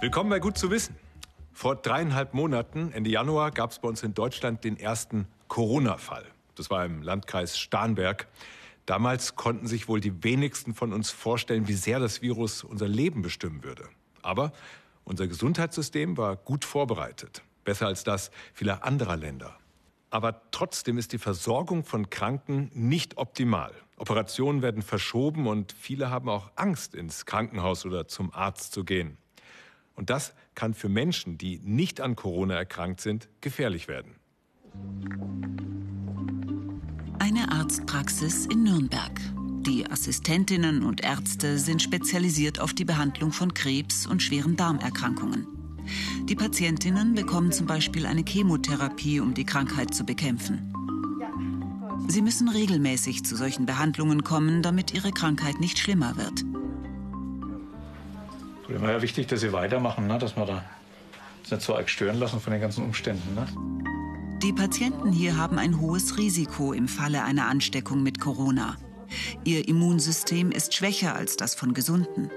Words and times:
Willkommen 0.00 0.30
bei 0.30 0.38
Gut 0.38 0.56
zu 0.56 0.70
wissen. 0.70 0.96
Vor 1.52 1.76
dreieinhalb 1.76 2.32
Monaten, 2.32 2.90
Ende 2.92 3.10
Januar, 3.10 3.50
gab 3.50 3.70
es 3.70 3.80
bei 3.80 3.88
uns 3.88 4.02
in 4.02 4.14
Deutschland 4.14 4.64
den 4.64 4.78
ersten 4.78 5.28
Corona-Fall. 5.48 6.24
Das 6.54 6.70
war 6.70 6.86
im 6.86 7.02
Landkreis 7.02 7.58
Starnberg. 7.58 8.26
Damals 8.86 9.36
konnten 9.36 9.66
sich 9.66 9.88
wohl 9.88 10.00
die 10.00 10.24
wenigsten 10.24 10.72
von 10.72 10.94
uns 10.94 11.10
vorstellen, 11.10 11.68
wie 11.68 11.74
sehr 11.74 12.00
das 12.00 12.22
Virus 12.22 12.64
unser 12.64 12.88
Leben 12.88 13.20
bestimmen 13.20 13.62
würde. 13.62 13.90
Aber 14.22 14.52
unser 15.04 15.28
Gesundheitssystem 15.28 16.16
war 16.16 16.34
gut 16.36 16.64
vorbereitet. 16.64 17.42
Besser 17.64 17.86
als 17.86 18.02
das 18.02 18.30
vieler 18.54 18.84
anderer 18.84 19.18
Länder. 19.18 19.58
Aber 20.08 20.40
trotzdem 20.50 20.96
ist 20.96 21.12
die 21.12 21.18
Versorgung 21.18 21.84
von 21.84 22.08
Kranken 22.08 22.70
nicht 22.72 23.18
optimal. 23.18 23.74
Operationen 23.98 24.62
werden 24.62 24.80
verschoben 24.80 25.46
und 25.46 25.74
viele 25.78 26.08
haben 26.08 26.30
auch 26.30 26.52
Angst, 26.56 26.94
ins 26.94 27.26
Krankenhaus 27.26 27.84
oder 27.84 28.08
zum 28.08 28.32
Arzt 28.32 28.72
zu 28.72 28.82
gehen. 28.82 29.18
Und 30.00 30.08
das 30.08 30.32
kann 30.54 30.72
für 30.72 30.88
Menschen, 30.88 31.36
die 31.36 31.60
nicht 31.62 32.00
an 32.00 32.16
Corona 32.16 32.54
erkrankt 32.54 33.02
sind, 33.02 33.28
gefährlich 33.42 33.86
werden. 33.86 34.16
Eine 37.18 37.52
Arztpraxis 37.52 38.46
in 38.46 38.62
Nürnberg. 38.62 39.20
Die 39.66 39.84
Assistentinnen 39.90 40.84
und 40.84 41.04
Ärzte 41.04 41.58
sind 41.58 41.82
spezialisiert 41.82 42.60
auf 42.60 42.72
die 42.72 42.86
Behandlung 42.86 43.30
von 43.30 43.52
Krebs 43.52 44.06
und 44.06 44.22
schweren 44.22 44.56
Darmerkrankungen. 44.56 45.46
Die 46.24 46.34
Patientinnen 46.34 47.14
bekommen 47.14 47.52
zum 47.52 47.66
Beispiel 47.66 48.06
eine 48.06 48.24
Chemotherapie, 48.26 49.20
um 49.20 49.34
die 49.34 49.44
Krankheit 49.44 49.92
zu 49.92 50.04
bekämpfen. 50.04 50.72
Sie 52.08 52.22
müssen 52.22 52.48
regelmäßig 52.48 53.26
zu 53.26 53.36
solchen 53.36 53.66
Behandlungen 53.66 54.24
kommen, 54.24 54.62
damit 54.62 54.94
ihre 54.94 55.12
Krankheit 55.12 55.60
nicht 55.60 55.78
schlimmer 55.78 56.16
wird. 56.16 56.42
Es 58.70 58.76
ist 58.76 58.82
ja 58.82 59.02
wichtig, 59.02 59.26
dass 59.26 59.40
sie 59.40 59.52
weitermachen, 59.52 60.06
ne? 60.06 60.18
dass 60.18 60.36
wir 60.36 60.46
da 60.46 60.64
nicht 61.50 61.62
so 61.62 61.74
arg 61.74 61.90
stören 61.90 62.20
lassen 62.20 62.40
von 62.40 62.52
den 62.52 62.60
ganzen 62.60 62.84
Umständen. 62.84 63.34
Ne? 63.34 63.46
Die 64.42 64.52
Patienten 64.52 65.10
hier 65.10 65.36
haben 65.36 65.58
ein 65.58 65.80
hohes 65.80 66.16
Risiko 66.18 66.72
im 66.72 66.86
Falle 66.86 67.24
einer 67.24 67.46
Ansteckung 67.46 68.04
mit 68.04 68.20
Corona. 68.20 68.76
Ihr 69.44 69.66
Immunsystem 69.66 70.52
ist 70.52 70.72
schwächer 70.72 71.16
als 71.16 71.36
das 71.36 71.56
von 71.56 71.74
Gesunden. 71.74 72.30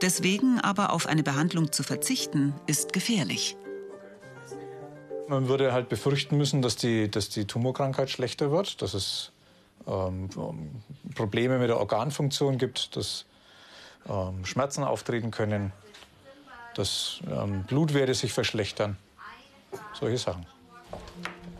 Deswegen 0.00 0.58
aber 0.58 0.94
auf 0.94 1.06
eine 1.06 1.22
Behandlung 1.22 1.70
zu 1.70 1.82
verzichten, 1.82 2.54
ist 2.66 2.94
gefährlich. 2.94 3.58
Man 5.28 5.48
würde 5.48 5.74
halt 5.74 5.90
befürchten 5.90 6.38
müssen, 6.38 6.62
dass 6.62 6.76
die, 6.76 7.10
dass 7.10 7.28
die 7.28 7.44
Tumorkrankheit 7.44 8.08
schlechter 8.08 8.50
wird, 8.50 8.80
dass 8.80 8.94
es 8.94 9.32
ähm, 9.86 10.30
Probleme 11.14 11.58
mit 11.58 11.68
der 11.68 11.78
Organfunktion 11.78 12.56
gibt, 12.56 12.96
dass 12.96 13.26
ähm, 14.08 14.44
Schmerzen 14.44 14.84
auftreten 14.84 15.30
können, 15.30 15.72
dass 16.74 17.20
ähm, 17.30 17.64
Blutwerte 17.64 18.14
sich 18.14 18.32
verschlechtern. 18.32 18.96
Solche 19.98 20.18
Sachen. 20.18 20.46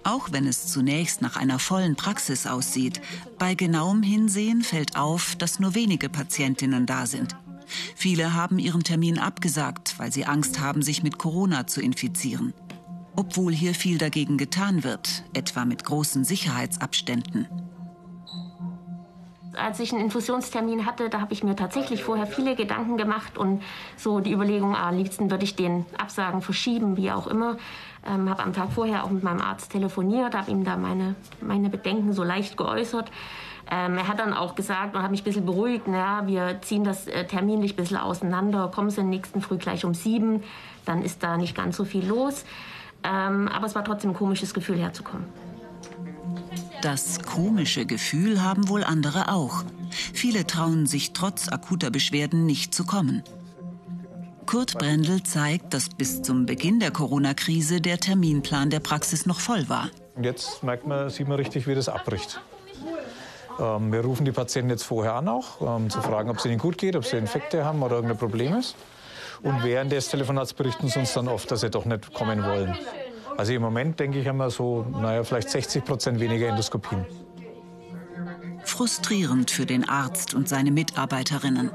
Auch 0.04 0.32
wenn 0.32 0.46
es 0.46 0.68
zunächst 0.68 1.20
nach 1.20 1.36
einer 1.36 1.58
vollen 1.58 1.96
Praxis 1.96 2.46
aussieht, 2.46 3.00
bei 3.38 3.54
genauem 3.54 4.02
Hinsehen 4.02 4.62
fällt 4.62 4.96
auf, 4.96 5.36
dass 5.36 5.60
nur 5.60 5.74
wenige 5.74 6.08
Patientinnen 6.08 6.86
da 6.86 7.04
sind. 7.04 7.36
Viele 7.94 8.32
haben 8.32 8.58
ihren 8.58 8.84
Termin 8.84 9.18
abgesagt, 9.18 9.98
weil 9.98 10.10
sie 10.10 10.24
Angst 10.24 10.60
haben, 10.60 10.80
sich 10.80 11.02
mit 11.02 11.18
Corona 11.18 11.66
zu 11.66 11.82
infizieren. 11.82 12.54
Obwohl 13.16 13.52
hier 13.52 13.74
viel 13.74 13.98
dagegen 13.98 14.38
getan 14.38 14.84
wird, 14.84 15.24
etwa 15.34 15.64
mit 15.66 15.84
großen 15.84 16.24
Sicherheitsabständen 16.24 17.67
als 19.58 19.80
ich 19.80 19.92
einen 19.92 20.02
Infusionstermin 20.02 20.86
hatte, 20.86 21.08
da 21.08 21.20
habe 21.20 21.32
ich 21.32 21.42
mir 21.42 21.56
tatsächlich 21.56 22.04
vorher 22.04 22.26
viele 22.26 22.54
Gedanken 22.54 22.96
gemacht 22.96 23.36
und 23.36 23.62
so 23.96 24.20
die 24.20 24.32
Überlegung, 24.32 24.74
ah, 24.74 24.88
am 24.88 24.96
liebsten 24.96 25.30
würde 25.30 25.44
ich 25.44 25.56
den 25.56 25.84
absagen, 25.96 26.40
verschieben, 26.40 26.96
wie 26.96 27.10
auch 27.10 27.26
immer. 27.26 27.56
Ähm, 28.06 28.30
habe 28.30 28.42
am 28.42 28.52
Tag 28.52 28.72
vorher 28.72 29.04
auch 29.04 29.10
mit 29.10 29.22
meinem 29.22 29.40
Arzt 29.40 29.72
telefoniert, 29.72 30.34
habe 30.34 30.50
ihm 30.50 30.64
da 30.64 30.76
meine, 30.76 31.14
meine 31.40 31.68
Bedenken 31.68 32.12
so 32.12 32.22
leicht 32.22 32.56
geäußert. 32.56 33.10
Ähm, 33.70 33.98
er 33.98 34.08
hat 34.08 34.18
dann 34.18 34.32
auch 34.32 34.54
gesagt 34.54 34.96
und 34.96 35.02
hat 35.02 35.10
mich 35.10 35.20
ein 35.20 35.24
bisschen 35.24 35.44
beruhigt, 35.44 35.84
na, 35.86 36.26
wir 36.26 36.60
ziehen 36.62 36.84
das 36.84 37.06
äh, 37.06 37.26
terminlich 37.26 37.74
ein 37.74 37.76
bisschen 37.76 37.98
auseinander, 37.98 38.70
kommen 38.74 38.88
Sie 38.88 39.02
nächsten 39.02 39.42
Früh 39.42 39.58
gleich 39.58 39.84
um 39.84 39.92
sieben, 39.92 40.42
dann 40.86 41.02
ist 41.02 41.22
da 41.22 41.36
nicht 41.36 41.54
ganz 41.54 41.76
so 41.76 41.84
viel 41.84 42.06
los. 42.06 42.44
Ähm, 43.04 43.48
aber 43.48 43.66
es 43.66 43.74
war 43.74 43.84
trotzdem 43.84 44.10
ein 44.10 44.16
komisches 44.16 44.54
Gefühl 44.54 44.78
herzukommen. 44.78 45.26
Das 46.82 47.22
komische 47.22 47.86
Gefühl 47.86 48.42
haben 48.42 48.68
wohl 48.68 48.84
andere 48.84 49.32
auch. 49.32 49.64
Viele 49.90 50.46
trauen 50.46 50.86
sich 50.86 51.12
trotz 51.12 51.48
akuter 51.48 51.90
Beschwerden 51.90 52.46
nicht 52.46 52.72
zu 52.72 52.84
kommen. 52.84 53.24
Kurt 54.46 54.78
Brendel 54.78 55.22
zeigt, 55.24 55.74
dass 55.74 55.88
bis 55.88 56.22
zum 56.22 56.46
Beginn 56.46 56.78
der 56.80 56.90
Corona-Krise 56.90 57.80
der 57.80 57.98
Terminplan 57.98 58.70
der 58.70 58.80
Praxis 58.80 59.26
noch 59.26 59.40
voll 59.40 59.68
war. 59.68 59.90
Jetzt 60.22 60.62
merkt 60.62 60.86
man, 60.86 61.10
sieht 61.10 61.28
man 61.28 61.36
richtig, 61.36 61.66
wie 61.66 61.74
das 61.74 61.88
abbricht. 61.88 62.40
Ähm, 63.58 63.92
wir 63.92 64.00
rufen 64.00 64.24
die 64.24 64.32
Patienten 64.32 64.70
jetzt 64.70 64.84
vorher 64.84 65.14
an, 65.14 65.28
auch, 65.28 65.60
ähm, 65.60 65.90
zu 65.90 66.00
fragen, 66.00 66.30
ob 66.30 66.38
es 66.38 66.46
ihnen 66.46 66.58
gut 66.58 66.78
geht, 66.78 66.96
ob 66.96 67.04
sie 67.04 67.16
Infekte 67.16 67.64
haben 67.64 67.82
oder 67.82 67.96
irgendein 67.96 68.18
Problem 68.18 68.56
ist. 68.56 68.76
Und 69.42 69.64
während 69.64 69.92
des 69.92 70.08
Telefonats 70.08 70.54
berichten 70.54 70.88
sie 70.88 71.00
uns 71.00 71.12
dann 71.12 71.28
oft, 71.28 71.50
dass 71.50 71.60
sie 71.60 71.70
doch 71.70 71.84
nicht 71.84 72.12
kommen 72.14 72.42
wollen. 72.44 72.76
Also 73.38 73.52
im 73.52 73.62
Moment 73.62 74.00
denke 74.00 74.18
ich 74.18 74.26
haben 74.26 74.38
wir 74.38 74.50
so, 74.50 74.84
naja, 74.90 75.22
vielleicht 75.22 75.48
60 75.50 75.84
Prozent 75.84 76.18
weniger 76.18 76.48
Endoskopien. 76.48 77.06
Frustrierend 78.64 79.52
für 79.52 79.64
den 79.64 79.88
Arzt 79.88 80.34
und 80.34 80.48
seine 80.48 80.72
Mitarbeiterinnen. 80.72 81.70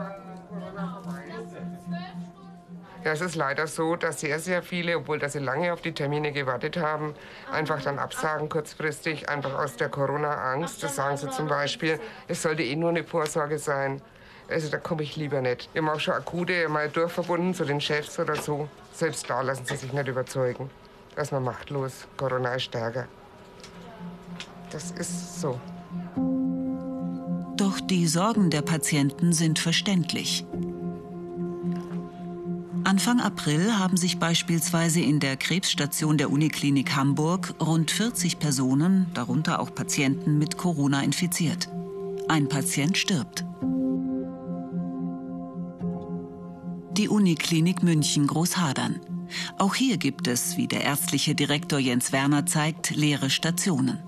Ja, 3.05 3.11
es 3.13 3.21
ist 3.21 3.35
leider 3.35 3.67
so, 3.67 3.95
dass 3.95 4.19
sehr, 4.19 4.39
sehr 4.39 4.61
viele, 4.61 4.97
obwohl 4.97 5.19
dass 5.19 5.33
sie 5.33 5.39
lange 5.39 5.71
auf 5.71 5.79
die 5.79 5.93
Termine 5.93 6.33
gewartet 6.33 6.75
haben, 6.75 7.15
einfach 7.49 7.81
dann 7.81 7.97
absagen 7.97 8.49
kurzfristig, 8.49 9.29
einfach 9.29 9.53
aus 9.53 9.77
der 9.77 9.87
Corona-Angst. 9.87 10.83
Das 10.83 10.97
sagen 10.97 11.15
sie 11.15 11.29
zum 11.29 11.47
Beispiel, 11.47 11.97
es 12.27 12.41
sollte 12.41 12.63
eh 12.63 12.75
nur 12.75 12.89
eine 12.89 13.05
Vorsorge 13.05 13.57
sein. 13.57 14.01
Also 14.49 14.69
da 14.69 14.79
komme 14.79 15.03
ich 15.03 15.15
lieber 15.15 15.39
nicht. 15.39 15.69
Wir 15.71 15.81
haben 15.81 15.87
auch 15.87 15.99
schon 16.01 16.13
akute 16.13 16.67
mal 16.67 16.89
durchverbunden 16.89 17.53
zu 17.53 17.63
den 17.63 17.79
Chefs 17.79 18.19
oder 18.19 18.35
so. 18.35 18.67
Selbst 18.91 19.29
da 19.29 19.39
lassen 19.39 19.65
sie 19.65 19.77
sich 19.77 19.93
nicht 19.93 20.09
überzeugen 20.09 20.69
erstmal 21.17 21.41
machtlos. 21.41 22.07
Corona 22.17 22.53
ist 22.55 22.63
stärker. 22.63 23.07
Das 24.71 24.91
ist 24.91 25.41
so. 25.41 25.59
Doch 27.55 27.79
die 27.79 28.07
Sorgen 28.07 28.49
der 28.49 28.63
Patienten 28.63 29.31
sind 29.33 29.59
verständlich. 29.59 30.45
Anfang 32.83 33.21
April 33.21 33.77
haben 33.77 33.95
sich 33.95 34.19
beispielsweise 34.19 34.99
in 34.99 35.19
der 35.19 35.37
Krebsstation 35.37 36.17
der 36.17 36.29
Uniklinik 36.31 36.95
Hamburg 36.95 37.53
rund 37.61 37.91
40 37.91 38.39
Personen, 38.39 39.07
darunter 39.13 39.59
auch 39.59 39.73
Patienten, 39.73 40.37
mit 40.37 40.57
Corona 40.57 41.01
infiziert. 41.01 41.69
Ein 42.27 42.49
Patient 42.49 42.97
stirbt. 42.97 43.45
Die 46.97 47.07
Uniklinik 47.07 47.83
München 47.83 48.27
Großhadern. 48.27 48.99
Auch 49.57 49.75
hier 49.75 49.97
gibt 49.97 50.27
es, 50.27 50.57
wie 50.57 50.67
der 50.67 50.81
ärztliche 50.81 51.35
Direktor 51.35 51.79
Jens 51.79 52.11
Werner 52.11 52.45
zeigt, 52.45 52.95
leere 52.95 53.29
Stationen. 53.29 53.99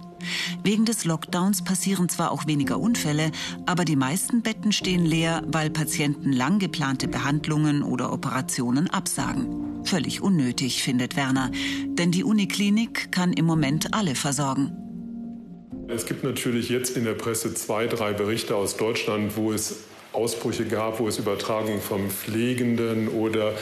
Wegen 0.63 0.85
des 0.85 1.05
Lockdowns 1.05 1.63
passieren 1.63 2.09
zwar 2.09 2.31
auch 2.31 2.47
weniger 2.47 2.79
Unfälle, 2.79 3.31
aber 3.65 3.85
die 3.85 3.95
meisten 3.95 4.41
Betten 4.41 4.71
stehen 4.71 5.05
leer, 5.05 5.43
weil 5.47 5.69
Patienten 5.69 6.31
lang 6.31 6.59
geplante 6.59 7.07
Behandlungen 7.07 7.83
oder 7.83 8.11
Operationen 8.11 8.89
absagen. 8.89 9.83
Völlig 9.83 10.21
unnötig, 10.21 10.81
findet 10.81 11.15
Werner, 11.15 11.51
denn 11.89 12.11
die 12.11 12.23
Uniklinik 12.23 13.11
kann 13.11 13.33
im 13.33 13.45
Moment 13.45 13.93
alle 13.93 14.15
versorgen. 14.15 14.71
Es 15.87 16.07
gibt 16.07 16.23
natürlich 16.23 16.69
jetzt 16.69 16.97
in 16.97 17.03
der 17.03 17.13
Presse 17.13 17.53
zwei, 17.53 17.85
drei 17.85 18.13
Berichte 18.13 18.55
aus 18.55 18.75
Deutschland, 18.77 19.37
wo 19.37 19.53
es 19.53 19.83
Ausbrüche 20.15 20.65
gab, 20.65 20.99
wo 20.99 21.07
es 21.07 21.19
Übertragungen 21.19 21.81
von 21.81 22.09
Pflegenden 22.09 23.09
oder 23.09 23.53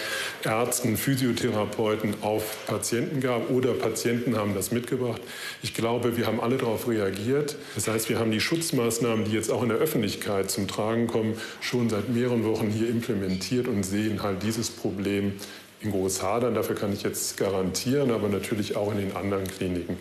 Ärzten, 0.44 0.98
Physiotherapeuten 0.98 2.16
auf 2.22 2.66
Patienten 2.68 3.20
gab 3.20 3.50
oder 3.50 3.74
Patienten 3.74 4.38
haben 4.38 4.54
das 4.56 4.72
mitgebracht. 4.72 5.22
Ich 5.62 5.74
glaube, 5.74 6.16
wir 6.16 6.28
haben 6.28 6.40
alle 6.40 6.58
darauf 6.58 6.88
reagiert. 6.88 7.56
Das 7.76 7.88
heißt, 7.88 8.10
wir 8.10 8.20
haben 8.20 8.32
die 8.32 8.40
Schutzmaßnahmen, 8.40 9.26
die 9.26 9.32
jetzt 9.32 9.52
auch 9.52 9.64
in 9.64 9.70
der 9.70 9.80
Öffentlichkeit 9.80 10.52
zum 10.52 10.68
Tragen 10.68 11.08
kommen, 11.08 11.36
schon 11.60 11.90
seit 11.90 12.10
mehreren 12.10 12.46
Wochen 12.46 12.70
hier 12.70 12.90
implementiert 12.90 13.68
und 13.68 13.84
sehen 13.84 14.22
halt 14.22 14.44
dieses 14.44 14.70
Problem 14.70 15.34
in 15.82 15.92
Großhadern. 15.92 16.56
Dafür 16.56 16.76
kann 16.76 16.94
ich 16.94 17.04
jetzt 17.04 17.38
garantieren, 17.38 18.12
aber 18.12 18.30
natürlich 18.30 18.76
auch 18.76 18.92
in 18.92 19.00
den 19.00 19.16
anderen 19.16 19.48
Kliniken 19.48 19.98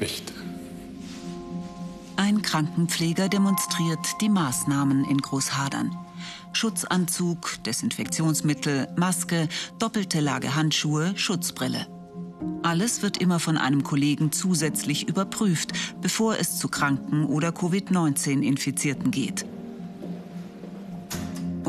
nicht. 0.00 0.32
Ein 2.20 2.42
Krankenpfleger 2.42 3.28
demonstriert 3.28 4.04
die 4.20 4.28
Maßnahmen 4.28 5.04
in 5.04 5.18
Großhadern. 5.18 5.96
Schutzanzug, 6.52 7.62
Desinfektionsmittel, 7.62 8.88
Maske, 8.96 9.48
doppelte 9.78 10.18
Lage 10.18 10.56
Handschuhe, 10.56 11.16
Schutzbrille. 11.16 11.86
Alles 12.64 13.02
wird 13.02 13.18
immer 13.18 13.38
von 13.38 13.56
einem 13.56 13.84
Kollegen 13.84 14.32
zusätzlich 14.32 15.08
überprüft, 15.08 15.70
bevor 16.00 16.36
es 16.36 16.58
zu 16.58 16.66
Kranken 16.66 17.24
oder 17.24 17.52
Covid-19-Infizierten 17.52 19.12
geht. 19.12 19.46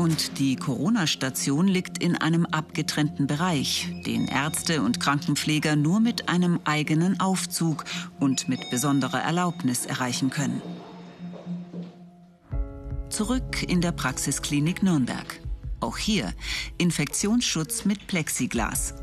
Und 0.00 0.38
die 0.38 0.56
Corona-Station 0.56 1.68
liegt 1.68 2.02
in 2.02 2.16
einem 2.16 2.46
abgetrennten 2.46 3.26
Bereich, 3.26 3.86
den 4.06 4.28
Ärzte 4.28 4.80
und 4.80 4.98
Krankenpfleger 4.98 5.76
nur 5.76 6.00
mit 6.00 6.30
einem 6.30 6.58
eigenen 6.64 7.20
Aufzug 7.20 7.84
und 8.18 8.48
mit 8.48 8.70
besonderer 8.70 9.20
Erlaubnis 9.20 9.84
erreichen 9.84 10.30
können. 10.30 10.62
Zurück 13.10 13.62
in 13.62 13.82
der 13.82 13.92
Praxisklinik 13.92 14.82
Nürnberg. 14.82 15.38
Auch 15.80 15.98
hier 15.98 16.32
Infektionsschutz 16.78 17.84
mit 17.84 18.06
Plexiglas. 18.06 18.94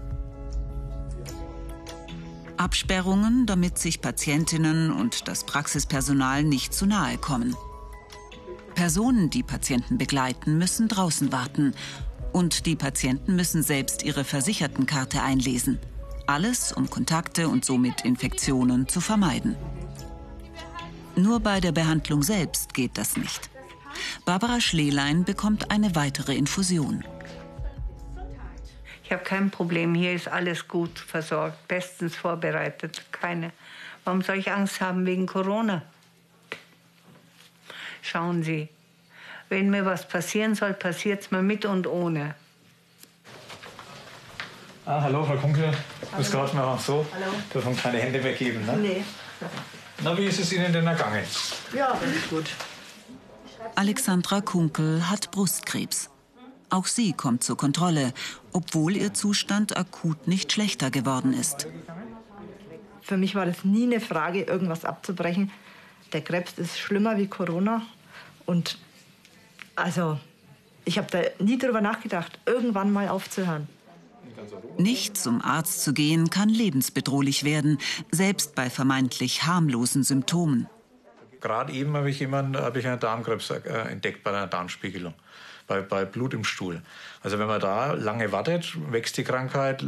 Absperrungen, 2.58 3.46
damit 3.46 3.78
sich 3.78 4.02
Patientinnen 4.02 4.92
und 4.92 5.28
das 5.28 5.46
Praxispersonal 5.46 6.44
nicht 6.44 6.74
zu 6.74 6.88
nahe 6.88 7.20
kommen. 7.20 7.56
Personen, 8.78 9.32
die 9.32 9.42
Patienten 9.42 9.98
begleiten, 9.98 10.60
müssen 10.60 10.88
draußen 10.88 11.32
warten. 11.32 11.74
Und 12.32 12.68
die 12.68 12.76
Patienten 12.76 13.36
müssen 13.36 13.64
selbst 13.64 14.04
ihre 14.04 14.24
Versichertenkarte 14.24 15.24
einlesen. 15.24 15.80
Alles, 16.28 16.74
um 16.74 16.88
Kontakte 16.88 17.50
und 17.50 17.66
somit 17.66 18.06
Infektionen 18.06 18.88
zu 18.88 19.02
vermeiden. 19.02 19.56
Nur 21.16 21.40
bei 21.40 21.60
der 21.60 21.72
Behandlung 21.72 22.22
selbst 22.22 22.76
geht 22.76 23.00
das 23.00 23.18
nicht. 23.18 23.50
Barbara 24.26 24.62
Schlelein 24.62 25.24
bekommt 25.24 25.72
eine 25.72 25.96
weitere 25.96 26.36
Infusion. 26.36 27.04
Ich 29.04 29.12
habe 29.12 29.24
kein 29.24 29.50
Problem. 29.50 29.96
Hier 29.96 30.14
ist 30.14 30.28
alles 30.28 30.68
gut 30.68 31.00
versorgt, 31.00 31.68
bestens 31.68 32.16
vorbereitet. 32.16 33.02
Keine. 33.12 33.54
Warum 34.04 34.22
soll 34.22 34.38
ich 34.38 34.52
Angst 34.52 34.82
haben 34.82 35.08
wegen 35.08 35.26
Corona? 35.26 35.82
Schauen 38.10 38.42
Sie, 38.42 38.70
wenn 39.50 39.70
mir 39.70 39.86
was 39.86 40.08
passieren 40.08 40.56
soll, 40.56 40.74
passiert 40.74 41.24
es 41.24 41.32
mir 41.32 41.42
mit 41.42 41.66
und 41.66 41.88
ohne. 41.88 42.36
Ah, 44.86 45.02
hallo, 45.02 45.26
Frau 45.26 45.36
Kunkel. 45.36 45.74
Grüß 46.16 46.32
Gott, 46.32 46.54
mal 46.54 46.80
so. 46.80 47.06
Hallo. 47.14 47.34
Dürfen 47.54 47.76
keine 47.76 47.98
Hände 47.98 48.22
mehr 48.22 48.32
geben, 48.32 48.66
ne? 48.66 48.78
Nee. 48.78 49.04
Na, 50.02 50.18
wie 50.18 50.24
ist 50.24 50.40
es 50.40 50.54
Ihnen 50.54 50.72
denn 50.72 50.88
ergangen? 50.88 51.26
Ja, 51.76 51.88
ganz 51.90 52.30
gut. 52.30 52.46
Alexandra 53.76 54.40
Kunkel 54.40 55.10
hat 55.10 55.32
Brustkrebs. 55.32 56.10
Auch 56.70 56.86
sie 56.86 57.12
kommt 57.12 57.44
zur 57.44 57.58
Kontrolle, 57.58 58.14
obwohl 58.54 58.96
ihr 58.96 59.14
Zustand 59.14 59.76
akut 59.76 60.30
nicht 60.30 60.54
schlechter 60.54 60.92
geworden 60.92 61.34
ist. 61.34 61.68
Für 63.02 63.18
mich 63.18 63.36
war 63.36 63.46
das 63.46 63.66
nie 63.66 63.84
eine 63.84 64.00
Frage, 64.00 64.44
irgendwas 64.44 64.86
abzubrechen. 64.86 65.52
Der 66.14 66.22
Krebs 66.22 66.54
ist 66.58 66.80
schlimmer 66.80 67.18
wie 67.18 67.28
Corona 67.28 67.82
und 68.48 68.80
also, 69.76 70.18
ich 70.86 70.98
habe 70.98 71.08
da 71.12 71.44
nie 71.44 71.60
drüber 71.60 71.82
nachgedacht, 71.82 72.40
irgendwann 72.48 72.92
mal 72.92 73.10
aufzuhören. 73.10 73.68
Nicht 74.78 75.18
zum 75.18 75.42
Arzt 75.42 75.84
zu 75.84 75.94
gehen 75.94 76.30
kann 76.30 76.50
lebensbedrohlich 76.50 77.44
werden, 77.44 77.78
selbst 78.12 78.56
bei 78.56 78.70
vermeintlich 78.70 79.44
harmlosen 79.44 80.04
Symptomen. 80.04 80.68
Gerade 81.42 81.74
eben 81.74 81.96
habe 81.96 82.10
ich 82.10 82.20
jemanden, 82.20 82.58
habe 82.58 82.80
ich 82.80 82.88
einen 82.88 83.00
Darmkrebs 83.00 83.50
äh, 83.52 83.60
entdeckt 83.92 84.24
bei 84.24 84.32
einer 84.32 84.48
Darmspiegelung, 84.48 85.14
bei, 85.68 85.82
bei, 85.82 86.06
Blut 86.06 86.34
im 86.34 86.44
Stuhl. 86.44 86.82
Also 87.22 87.38
wenn 87.38 87.48
man 87.48 87.60
da 87.60 87.94
lange 87.94 88.32
wartet, 88.32 88.76
wächst 88.92 89.18
die 89.18 89.24
Krankheit, 89.24 89.84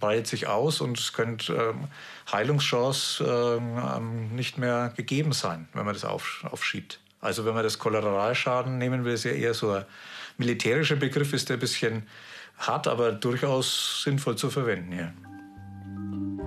breitet 0.00 0.26
sich 0.26 0.48
aus 0.48 0.80
und 0.80 0.98
es 0.98 1.12
könnte 1.12 1.52
ähm, 1.52 1.88
Heilungschance 2.32 3.24
ähm, 3.24 4.34
nicht 4.34 4.58
mehr 4.58 4.92
gegeben 4.96 5.32
sein, 5.32 5.68
wenn 5.74 5.84
man 5.84 5.94
das 5.94 6.04
auf, 6.04 6.44
aufschiebt. 6.50 6.98
Also 7.22 7.44
wenn 7.44 7.54
man 7.54 7.62
das 7.62 7.78
Kollateralschaden 7.78 8.78
nehmen 8.78 9.04
will, 9.04 9.14
ist 9.14 9.24
ja 9.24 9.30
eher 9.30 9.54
so 9.54 9.70
ein 9.70 9.84
militärischer 10.38 10.96
Begriff, 10.96 11.32
ist 11.32 11.48
der 11.48 11.56
ein 11.56 11.60
bisschen 11.60 12.02
hart, 12.58 12.88
aber 12.88 13.12
durchaus 13.12 14.02
sinnvoll 14.02 14.36
zu 14.36 14.50
verwenden 14.50 14.92
hier. 14.92 15.14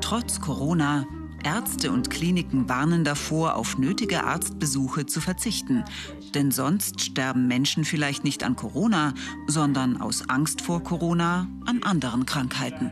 Trotz 0.01 0.41
Corona, 0.41 1.05
Ärzte 1.45 1.91
und 1.91 2.09
Kliniken 2.09 2.67
warnen 2.67 3.05
davor, 3.05 3.55
auf 3.55 3.77
nötige 3.77 4.25
Arztbesuche 4.25 5.05
zu 5.05 5.21
verzichten. 5.21 5.85
Denn 6.33 6.51
sonst 6.51 6.99
sterben 6.99 7.47
Menschen 7.47 7.85
vielleicht 7.85 8.25
nicht 8.25 8.43
an 8.43 8.57
Corona, 8.57 9.13
sondern 9.47 10.01
aus 10.01 10.27
Angst 10.27 10.61
vor 10.61 10.83
Corona 10.83 11.47
an 11.65 11.83
anderen 11.83 12.25
Krankheiten. 12.25 12.91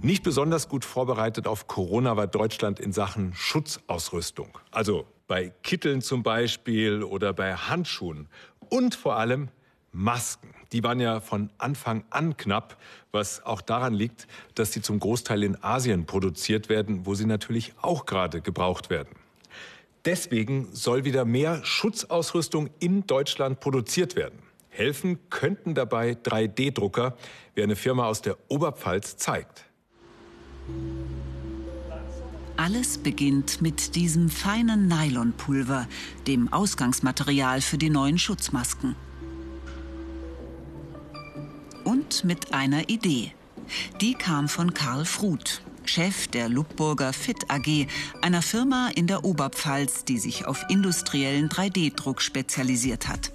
Nicht 0.00 0.22
besonders 0.22 0.70
gut 0.70 0.86
vorbereitet 0.86 1.46
auf 1.46 1.66
Corona 1.66 2.16
war 2.16 2.26
Deutschland 2.26 2.80
in 2.80 2.94
Sachen 2.94 3.34
Schutzausrüstung. 3.34 4.56
Also 4.70 5.06
bei 5.30 5.52
Kitteln 5.62 6.02
zum 6.02 6.24
Beispiel 6.24 7.04
oder 7.04 7.32
bei 7.32 7.54
Handschuhen. 7.54 8.26
Und 8.68 8.96
vor 8.96 9.14
allem 9.14 9.48
Masken. 9.92 10.52
Die 10.72 10.82
waren 10.82 10.98
ja 10.98 11.20
von 11.20 11.50
Anfang 11.56 12.02
an 12.10 12.36
knapp, 12.36 12.76
was 13.12 13.46
auch 13.46 13.60
daran 13.60 13.94
liegt, 13.94 14.26
dass 14.56 14.72
sie 14.72 14.82
zum 14.82 14.98
Großteil 14.98 15.44
in 15.44 15.62
Asien 15.62 16.04
produziert 16.04 16.68
werden, 16.68 17.06
wo 17.06 17.14
sie 17.14 17.26
natürlich 17.26 17.74
auch 17.80 18.06
gerade 18.06 18.40
gebraucht 18.40 18.90
werden. 18.90 19.14
Deswegen 20.04 20.66
soll 20.72 21.04
wieder 21.04 21.24
mehr 21.24 21.64
Schutzausrüstung 21.64 22.68
in 22.80 23.06
Deutschland 23.06 23.60
produziert 23.60 24.16
werden. 24.16 24.40
Helfen 24.68 25.30
könnten 25.30 25.76
dabei 25.76 26.14
3D-Drucker, 26.14 27.16
wie 27.54 27.62
eine 27.62 27.76
Firma 27.76 28.06
aus 28.06 28.20
der 28.20 28.36
Oberpfalz 28.48 29.16
zeigt. 29.16 29.64
Alles 32.60 32.98
beginnt 32.98 33.62
mit 33.62 33.94
diesem 33.94 34.28
feinen 34.28 34.86
Nylonpulver, 34.86 35.88
dem 36.26 36.52
Ausgangsmaterial 36.52 37.62
für 37.62 37.78
die 37.78 37.88
neuen 37.88 38.18
Schutzmasken. 38.18 38.96
Und 41.84 42.22
mit 42.22 42.52
einer 42.52 42.90
Idee. 42.90 43.32
Die 44.02 44.12
kam 44.12 44.46
von 44.46 44.74
Karl 44.74 45.06
Fruth, 45.06 45.62
Chef 45.86 46.28
der 46.28 46.50
Lubburger 46.50 47.14
Fit 47.14 47.50
AG, 47.50 47.86
einer 48.20 48.42
Firma 48.42 48.90
in 48.94 49.06
der 49.06 49.24
Oberpfalz, 49.24 50.04
die 50.04 50.18
sich 50.18 50.44
auf 50.44 50.62
industriellen 50.68 51.48
3D-Druck 51.48 52.20
spezialisiert 52.20 53.08
hat. 53.08 53.30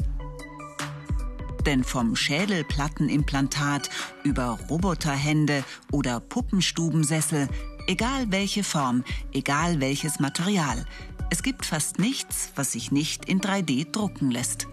Denn 1.66 1.84
vom 1.84 2.16
Schädelplattenimplantat 2.16 3.90
über 4.24 4.60
Roboterhände 4.70 5.64
oder 5.92 6.20
Puppenstubensessel 6.20 7.50
Egal 7.88 8.32
welche 8.32 8.64
Form, 8.64 9.04
egal 9.32 9.80
welches 9.80 10.20
Material. 10.20 10.86
Es 11.30 11.44
gibt 11.44 11.68
fast 11.68 12.00
nichts, 12.00 12.52
was 12.56 12.72
sich 12.72 12.92
nicht 12.92 13.26
in 13.26 13.42
3D 13.42 13.92
drucken 13.92 14.32
lässt. 14.32 14.68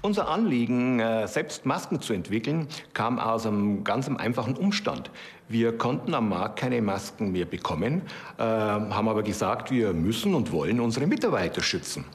Unser 0.00 0.28
Anliegen, 0.28 1.00
äh, 1.00 1.28
selbst 1.28 1.66
Masken 1.66 2.00
zu 2.00 2.14
entwickeln, 2.14 2.66
kam 2.94 3.18
aus 3.18 3.44
einem 3.44 3.84
ganz 3.84 4.08
einfachen 4.08 4.56
Umstand. 4.56 5.10
Wir 5.50 5.76
konnten 5.76 6.14
am 6.14 6.30
Markt 6.30 6.58
keine 6.58 6.80
Masken 6.80 7.32
mehr 7.32 7.44
bekommen, 7.44 8.02
äh, 8.38 8.42
haben 8.42 9.08
aber 9.08 9.22
gesagt, 9.22 9.70
wir 9.70 9.92
müssen 9.92 10.34
und 10.34 10.50
wollen 10.50 10.80
unsere 10.80 11.06
Mitarbeiter 11.06 11.60
schützen. 11.60 12.06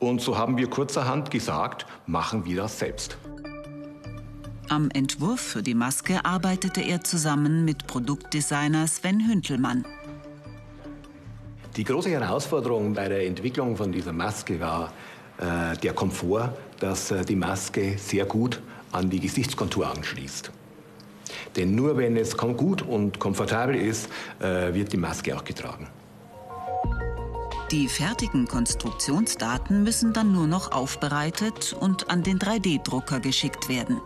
Und 0.00 0.20
so 0.20 0.36
haben 0.36 0.56
wir 0.56 0.68
kurzerhand 0.68 1.30
gesagt, 1.30 1.86
machen 2.06 2.44
wir 2.44 2.56
das 2.56 2.80
selbst. 2.80 3.18
Am 4.68 4.90
Entwurf 4.90 5.40
für 5.40 5.62
die 5.62 5.74
Maske 5.74 6.24
arbeitete 6.24 6.80
er 6.80 7.04
zusammen 7.04 7.64
mit 7.64 7.86
Produktdesigner 7.86 8.88
Sven 8.88 9.28
Hüntelmann. 9.28 9.84
Die 11.76 11.84
große 11.84 12.10
Herausforderung 12.10 12.92
bei 12.94 13.08
der 13.08 13.26
Entwicklung 13.26 13.76
von 13.76 13.92
dieser 13.92 14.12
Maske 14.12 14.58
war 14.58 14.92
äh, 15.38 15.76
der 15.76 15.92
Komfort, 15.92 16.50
dass 16.80 17.12
äh, 17.12 17.24
die 17.24 17.36
Maske 17.36 17.96
sehr 17.96 18.24
gut 18.24 18.60
an 18.90 19.08
die 19.08 19.20
Gesichtskontur 19.20 19.88
anschließt. 19.88 20.50
Denn 21.54 21.76
nur 21.76 21.96
wenn 21.96 22.16
es 22.16 22.36
gut 22.36 22.82
und 22.82 23.20
komfortabel 23.20 23.76
ist, 23.76 24.08
äh, 24.40 24.74
wird 24.74 24.92
die 24.92 24.96
Maske 24.96 25.36
auch 25.36 25.44
getragen. 25.44 25.86
Die 27.70 27.88
fertigen 27.88 28.46
Konstruktionsdaten 28.46 29.84
müssen 29.84 30.12
dann 30.12 30.32
nur 30.32 30.46
noch 30.48 30.72
aufbereitet 30.72 31.76
und 31.78 32.10
an 32.10 32.22
den 32.22 32.38
3D-Drucker 32.38 33.20
geschickt 33.20 33.68
werden. 33.68 34.00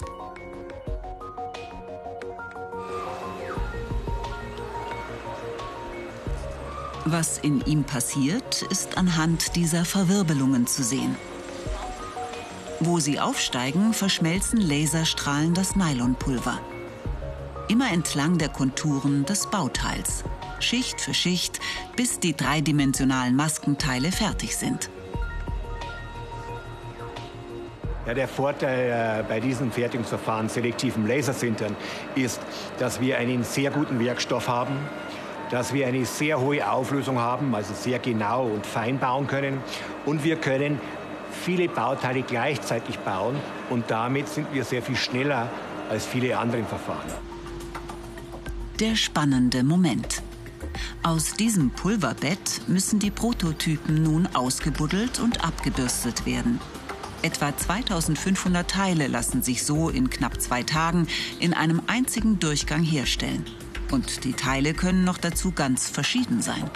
Was 7.12 7.38
in 7.38 7.60
ihm 7.66 7.82
passiert, 7.82 8.62
ist 8.70 8.96
anhand 8.96 9.56
dieser 9.56 9.84
Verwirbelungen 9.84 10.68
zu 10.68 10.84
sehen. 10.84 11.16
Wo 12.78 13.00
sie 13.00 13.18
aufsteigen, 13.18 13.94
verschmelzen 13.94 14.60
Laserstrahlen 14.60 15.52
das 15.52 15.74
Nylonpulver. 15.74 16.60
Immer 17.66 17.90
entlang 17.92 18.38
der 18.38 18.48
Konturen 18.48 19.24
des 19.24 19.48
Bauteils. 19.48 20.22
Schicht 20.60 21.00
für 21.00 21.12
Schicht, 21.12 21.58
bis 21.96 22.20
die 22.20 22.36
dreidimensionalen 22.36 23.34
Maskenteile 23.34 24.12
fertig 24.12 24.54
sind. 24.54 24.88
Ja, 28.06 28.14
der 28.14 28.28
Vorteil 28.28 29.20
äh, 29.20 29.24
bei 29.28 29.40
diesem 29.40 29.72
Fertigungsverfahren, 29.72 30.48
selektiven 30.48 31.08
Lasersintern, 31.08 31.74
ist, 32.14 32.40
dass 32.78 33.00
wir 33.00 33.18
einen 33.18 33.42
sehr 33.42 33.72
guten 33.72 33.98
Werkstoff 33.98 34.46
haben, 34.46 34.76
dass 35.50 35.74
wir 35.74 35.86
eine 35.86 36.04
sehr 36.04 36.40
hohe 36.40 36.68
Auflösung 36.68 37.18
haben, 37.18 37.54
also 37.54 37.74
sehr 37.74 37.98
genau 37.98 38.44
und 38.46 38.64
fein 38.64 38.98
bauen 38.98 39.26
können. 39.26 39.60
Und 40.06 40.24
wir 40.24 40.36
können 40.36 40.80
viele 41.32 41.68
Bauteile 41.68 42.22
gleichzeitig 42.22 42.98
bauen 43.00 43.36
und 43.68 43.90
damit 43.90 44.28
sind 44.28 44.52
wir 44.52 44.64
sehr 44.64 44.82
viel 44.82 44.96
schneller 44.96 45.48
als 45.88 46.06
viele 46.06 46.38
andere 46.38 46.64
Verfahren. 46.64 47.10
Der 48.78 48.94
spannende 48.94 49.62
Moment. 49.62 50.22
Aus 51.02 51.34
diesem 51.34 51.70
Pulverbett 51.70 52.62
müssen 52.66 52.98
die 52.98 53.10
Prototypen 53.10 54.02
nun 54.02 54.28
ausgebuddelt 54.34 55.18
und 55.18 55.44
abgebürstet 55.44 56.26
werden. 56.26 56.60
Etwa 57.22 57.54
2500 57.54 58.70
Teile 58.70 59.06
lassen 59.06 59.42
sich 59.42 59.64
so 59.64 59.90
in 59.90 60.08
knapp 60.08 60.40
zwei 60.40 60.62
Tagen 60.62 61.06
in 61.38 61.52
einem 61.52 61.82
einzigen 61.86 62.38
Durchgang 62.38 62.82
herstellen. 62.82 63.44
Und 63.90 64.24
die 64.24 64.32
Teile 64.32 64.74
können 64.74 65.04
noch 65.04 65.18
dazu 65.18 65.52
ganz 65.52 65.88
verschieden 65.88 66.42
sein. 66.42 66.70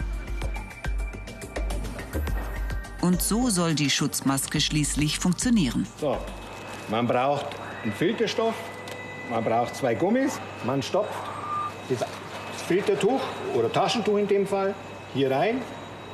Und 3.00 3.22
so 3.22 3.50
soll 3.50 3.74
die 3.74 3.90
Schutzmaske 3.90 4.60
schließlich 4.60 5.18
funktionieren. 5.18 5.86
So, 6.00 6.16
man 6.88 7.06
braucht 7.06 7.46
einen 7.82 7.92
Filterstoff, 7.92 8.54
man 9.30 9.44
braucht 9.44 9.76
zwei 9.76 9.94
Gummis, 9.94 10.40
man 10.64 10.82
stopft 10.82 11.12
das 11.90 12.02
Filtertuch 12.66 13.20
oder 13.54 13.70
Taschentuch 13.70 14.16
in 14.16 14.26
dem 14.26 14.46
Fall 14.46 14.74
hier 15.12 15.30
rein, 15.30 15.60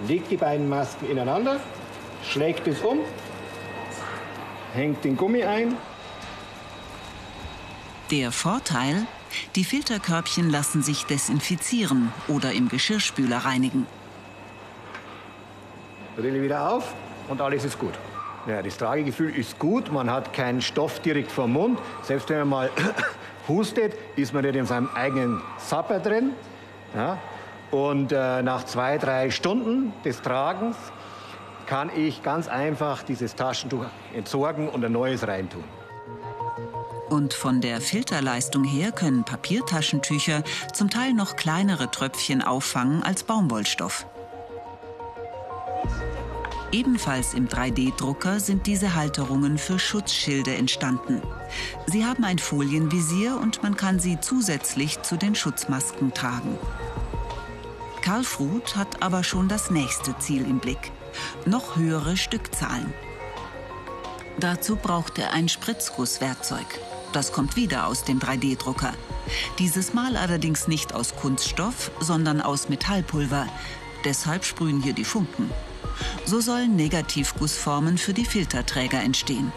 legt 0.09 0.31
die 0.31 0.37
beiden 0.37 0.69
Masken 0.69 1.09
ineinander, 1.09 1.61
schlägt 2.29 2.67
es 2.67 2.81
um, 2.81 2.99
hängt 4.75 5.05
den 5.05 5.17
Gummi 5.17 5.45
ein. 5.45 5.77
Der 8.11 8.33
Vorteil, 8.33 9.07
die 9.57 9.65
Filterkörbchen 9.65 10.51
lassen 10.51 10.83
sich 10.83 11.05
desinfizieren 11.05 12.13
oder 12.29 12.53
im 12.53 12.69
Geschirrspüler 12.69 13.39
reinigen. 13.39 13.87
Brille 16.17 16.43
wieder 16.43 16.71
auf 16.71 16.95
und 17.29 17.41
alles 17.41 17.65
ist 17.65 17.79
gut. 17.79 17.95
Ja, 18.47 18.63
das 18.63 18.77
Tragegefühl 18.79 19.35
ist 19.37 19.59
gut, 19.59 19.93
man 19.93 20.11
hat 20.11 20.33
keinen 20.33 20.63
Stoff 20.63 21.01
direkt 21.01 21.31
vom 21.31 21.53
Mund. 21.53 21.79
Selbst 22.03 22.29
wenn 22.31 22.39
man 22.39 22.49
mal 22.49 22.71
hustet, 23.49 23.95
ist 24.17 24.33
man 24.33 24.45
nicht 24.45 24.57
in 24.57 24.67
seinem 24.67 24.89
eigenen 24.95 25.43
Sapper 25.59 26.01
drin. 26.01 26.33
Ja? 26.95 27.19
Und 27.71 28.13
äh, 28.13 28.43
nach 28.43 28.65
zwei, 28.65 28.99
drei 28.99 29.31
Stunden 29.31 29.93
des 30.05 30.23
Tragens 30.23 30.77
kann 31.67 31.91
ich 31.95 32.23
ganz 32.23 32.49
einfach 32.49 33.03
dieses 33.05 33.37
Taschentuch 33.37 33.85
entsorgen 34.15 34.69
und 34.69 34.85
ein 34.85 34.93
neues 34.93 35.27
reintun. 35.27 35.63
Und 37.11 37.35
von 37.35 37.61
der 37.61 37.81
Filterleistung 37.81 38.63
her 38.63 38.93
können 38.93 39.25
Papiertaschentücher 39.25 40.45
zum 40.73 40.91
Teil 40.91 41.13
noch 41.13 41.35
kleinere 41.35 41.91
Tröpfchen 41.91 42.41
auffangen 42.41 43.03
als 43.03 43.25
Baumwollstoff. 43.25 44.07
Ebenfalls 46.71 47.35
im 47.35 47.49
3D-Drucker 47.49 48.39
sind 48.39 48.69
diese 48.69 48.95
Halterungen 48.95 49.59
für 49.59 49.81
Schutzschilde 49.81 50.55
entstanden. 50.55 51.21
Sie 51.87 52.05
haben 52.05 52.23
ein 52.23 52.39
Folienvisier 52.39 53.37
und 53.43 53.61
man 53.65 53.77
kann 53.77 53.99
sie 53.99 54.21
zusätzlich 54.21 55.03
zu 55.03 55.17
den 55.17 55.35
Schutzmasken 55.35 56.15
tragen. 56.15 56.57
Karl 58.03 58.23
Fruth 58.23 58.77
hat 58.77 59.03
aber 59.03 59.25
schon 59.25 59.49
das 59.49 59.73
nächste 59.73 60.17
Ziel 60.19 60.43
im 60.43 60.61
Blick. 60.61 60.93
Noch 61.45 61.75
höhere 61.75 62.17
Stückzahlen. 62.17 62.95
Dazu 64.39 64.77
braucht 64.77 65.19
er 65.19 65.33
ein 65.33 65.49
Spritzgusswerkzeug. 65.49 66.67
Das 67.13 67.33
kommt 67.33 67.57
wieder 67.57 67.87
aus 67.87 68.05
dem 68.05 68.21
3D-Drucker. 68.21 68.93
Dieses 69.59 69.95
Mal 69.95 70.17
allerdings 70.17 70.69
nicht 70.69 70.95
aus 70.95 71.15
Kunststoff, 71.17 71.91
sondern 72.01 72.41
aus 72.41 72.69
Metallpulver. 72.69 73.47
Deshalb 74.05 74.45
sprühen 74.45 74.83
hier 74.83 74.93
die 74.93 75.05
Funken. 75.05 75.51
So 76.25 76.41
sollen 76.41 76.77
Negativgussformen 76.77 77.99
für 77.99 78.15
die 78.15 78.25
Filterträger 78.25 79.03
entstehen. 79.03 79.53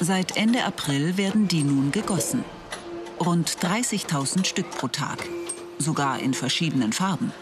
Seit 0.00 0.36
Ende 0.36 0.64
April 0.64 1.16
werden 1.16 1.48
die 1.48 1.62
nun 1.62 1.90
gegossen. 1.90 2.44
Rund 3.18 3.50
30.000 3.50 4.44
Stück 4.44 4.70
pro 4.70 4.88
Tag, 4.88 5.24
sogar 5.78 6.20
in 6.20 6.34
verschiedenen 6.34 6.92
Farben. 6.92 7.32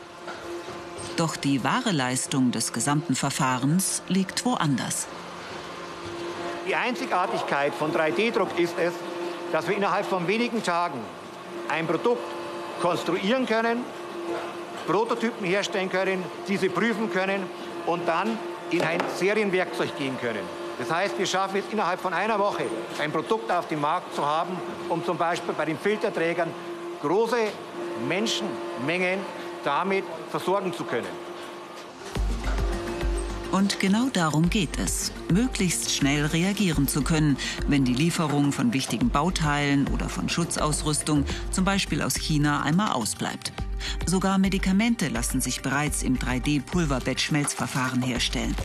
Doch 1.17 1.37
die 1.37 1.63
wahre 1.63 1.93
Leistung 1.93 2.51
des 2.51 2.73
gesamten 2.73 3.15
Verfahrens 3.15 4.03
liegt 4.09 4.45
woanders. 4.45 5.07
Die 6.67 6.75
Einzigartigkeit 6.75 7.73
von 7.73 7.93
3D-Druck 7.93 8.59
ist 8.59 8.75
es, 8.79 8.93
dass 9.53 9.69
wir 9.69 9.77
innerhalb 9.77 10.07
von 10.07 10.27
wenigen 10.27 10.63
Tagen 10.65 10.99
ein 11.69 11.87
Produkt 11.87 12.25
konstruieren 12.81 13.47
können, 13.47 13.85
Prototypen 14.89 15.47
herstellen 15.47 15.89
können, 15.89 16.25
diese 16.49 16.69
prüfen 16.69 17.13
können 17.13 17.45
und 17.87 18.09
dann 18.09 18.37
in 18.71 18.83
ein 18.83 18.99
Serienwerkzeug 19.17 19.97
gehen 19.97 20.19
können. 20.21 20.43
Das 20.81 20.91
heißt, 20.91 21.17
wir 21.17 21.27
schaffen 21.27 21.63
es 21.65 21.73
innerhalb 21.73 22.01
von 22.01 22.13
einer 22.13 22.41
Woche, 22.41 22.65
ein 23.01 23.13
Produkt 23.13 23.53
auf 23.53 23.69
dem 23.69 23.81
Markt 23.81 24.17
zu 24.17 24.27
haben, 24.27 24.59
um 24.89 25.05
zum 25.05 25.17
Beispiel 25.17 25.55
bei 25.55 25.67
den 25.67 25.79
Filterträgern 25.79 26.51
große 27.03 27.37
Menschenmengen 28.09 29.21
damit 29.65 30.05
versorgen 30.31 30.73
zu 30.73 30.85
können. 30.85 31.09
Und 33.55 33.79
genau 33.79 34.09
darum 34.13 34.51
geht 34.51 34.81
es, 34.81 35.13
möglichst 35.33 35.95
schnell 35.95 36.27
reagieren 36.27 36.89
zu 36.89 37.03
können, 37.03 37.37
wenn 37.69 37.85
die 37.85 37.95
Lieferung 37.95 38.51
von 38.51 38.73
wichtigen 38.73 39.11
Bauteilen 39.11 39.87
oder 39.95 40.09
von 40.09 40.29
Schutzausrüstung, 40.29 41.25
zum 41.53 41.65
Beispiel 41.65 42.03
aus 42.03 42.17
China, 42.17 42.63
einmal 42.63 42.91
ausbleibt. 42.91 43.53
Sogar 44.07 44.39
Medikamente 44.39 45.07
lassen 45.07 45.41
sich 45.41 45.63
bereits 45.63 46.03
im 46.03 46.19
3D-Pulverbett-Schmelzverfahren 46.19 48.03
herstellen. 48.03 48.57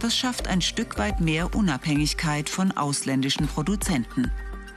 Das 0.00 0.14
schafft 0.14 0.48
ein 0.48 0.60
Stück 0.60 0.98
weit 0.98 1.20
mehr 1.20 1.54
Unabhängigkeit 1.54 2.50
von 2.50 2.72
ausländischen 2.72 3.46
Produzenten. 3.46 4.30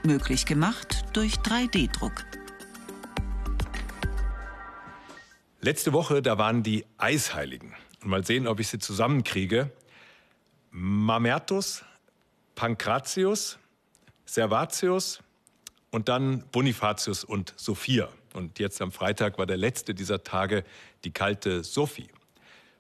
Möglich 0.04 0.46
gemacht 0.46 1.04
durch 1.12 1.36
3D-Druck. 1.36 2.24
Letzte 5.64 5.94
Woche, 5.94 6.22
da 6.22 6.38
waren 6.38 6.62
die 6.62 6.84
Eisheiligen. 6.98 7.74
Und 8.02 8.10
mal 8.10 8.26
sehen, 8.26 8.48
ob 8.48 8.60
ich 8.60 8.68
sie 8.68 8.80
zusammenkriege. 8.80 9.72
Mamertus, 10.72 11.86
Pankratius, 12.54 13.60
Servatius 14.26 15.22
und 15.90 16.10
dann 16.10 16.44
Bonifatius 16.52 17.24
und 17.24 17.54
Sophia. 17.56 18.10
Und 18.34 18.60
jetzt 18.60 18.82
am 18.82 18.92
Freitag 18.92 19.38
war 19.38 19.46
der 19.46 19.56
letzte 19.56 19.96
dieser 19.96 20.22
Tage 20.22 20.66
die 21.06 21.12
kalte 21.12 21.64
Sophie. 21.64 22.10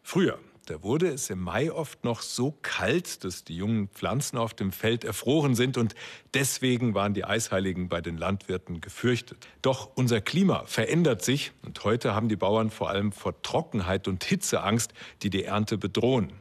Früher, 0.01 0.37
da 0.65 0.81
wurde 0.81 1.09
es 1.09 1.29
im 1.29 1.41
Mai 1.41 1.71
oft 1.71 2.05
noch 2.05 2.21
so 2.21 2.57
kalt, 2.61 3.23
dass 3.25 3.43
die 3.43 3.57
jungen 3.57 3.89
Pflanzen 3.89 4.37
auf 4.37 4.53
dem 4.53 4.71
Feld 4.71 5.03
erfroren 5.03 5.55
sind 5.55 5.77
und 5.77 5.93
deswegen 6.33 6.93
waren 6.93 7.13
die 7.13 7.25
Eisheiligen 7.25 7.89
bei 7.89 7.99
den 7.99 8.17
Landwirten 8.17 8.79
gefürchtet. 8.79 9.47
Doch 9.61 9.91
unser 9.95 10.21
Klima 10.21 10.63
verändert 10.65 11.23
sich 11.23 11.51
und 11.65 11.83
heute 11.83 12.15
haben 12.15 12.29
die 12.29 12.37
Bauern 12.37 12.69
vor 12.69 12.89
allem 12.89 13.11
vor 13.11 13.41
Trockenheit 13.41 14.07
und 14.07 14.23
Hitze 14.23 14.63
Angst, 14.63 14.93
die 15.21 15.29
die 15.29 15.43
Ernte 15.43 15.77
bedrohen. 15.77 16.31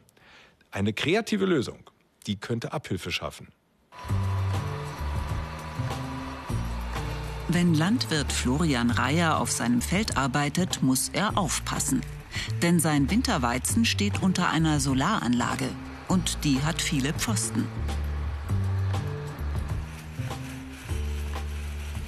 Eine 0.71 0.93
kreative 0.93 1.45
Lösung, 1.45 1.89
die 2.25 2.37
könnte 2.37 2.71
Abhilfe 2.71 3.11
schaffen. 3.11 3.49
Wenn 7.49 7.73
Landwirt 7.73 8.31
Florian 8.31 8.89
Reier 8.89 9.37
auf 9.37 9.51
seinem 9.51 9.81
Feld 9.81 10.17
arbeitet, 10.17 10.81
muss 10.81 11.09
er 11.09 11.37
aufpassen. 11.37 12.01
Denn 12.61 12.79
sein 12.79 13.09
Winterweizen 13.09 13.85
steht 13.85 14.21
unter 14.21 14.49
einer 14.49 14.79
Solaranlage 14.79 15.69
und 16.07 16.43
die 16.43 16.61
hat 16.61 16.81
viele 16.81 17.13
Pfosten. 17.13 17.67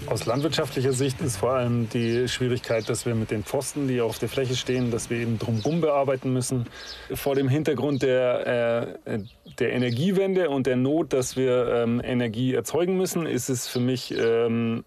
Aus 0.08 0.28
landwirtschaftlicher 0.28 0.94
Sicht 0.94 1.20
ist 1.22 1.38
vor 1.38 1.54
allem 1.54 1.90
die 1.90 2.28
Schwierigkeit, 2.28 2.88
dass 2.88 3.08
wir 3.08 3.16
mit 3.16 3.32
den 3.32 3.44
Pfosten, 3.44 3.88
die 3.88 4.02
auf 4.02 4.20
der 4.20 4.30
Fläche 4.30 4.56
stehen, 4.56 4.92
dass 4.92 5.10
wir 5.10 5.18
eben 5.18 5.40
drumherum 5.40 5.82
bearbeiten 5.82 6.32
müssen. 6.32 6.68
Vor 7.12 7.34
dem 7.34 7.50
Hintergrund 7.50 8.04
der, 8.04 8.98
äh, 9.06 9.20
der 9.58 9.74
Energiewende 9.74 10.52
und 10.52 10.68
der 10.68 10.76
Not, 10.76 11.12
dass 11.12 11.36
wir 11.36 11.68
ähm, 11.74 12.02
Energie 12.04 12.54
erzeugen 12.54 12.98
müssen, 12.98 13.26
ist 13.26 13.50
es 13.50 13.68
für 13.68 13.80
mich 13.80 14.14
ähm, 14.16 14.84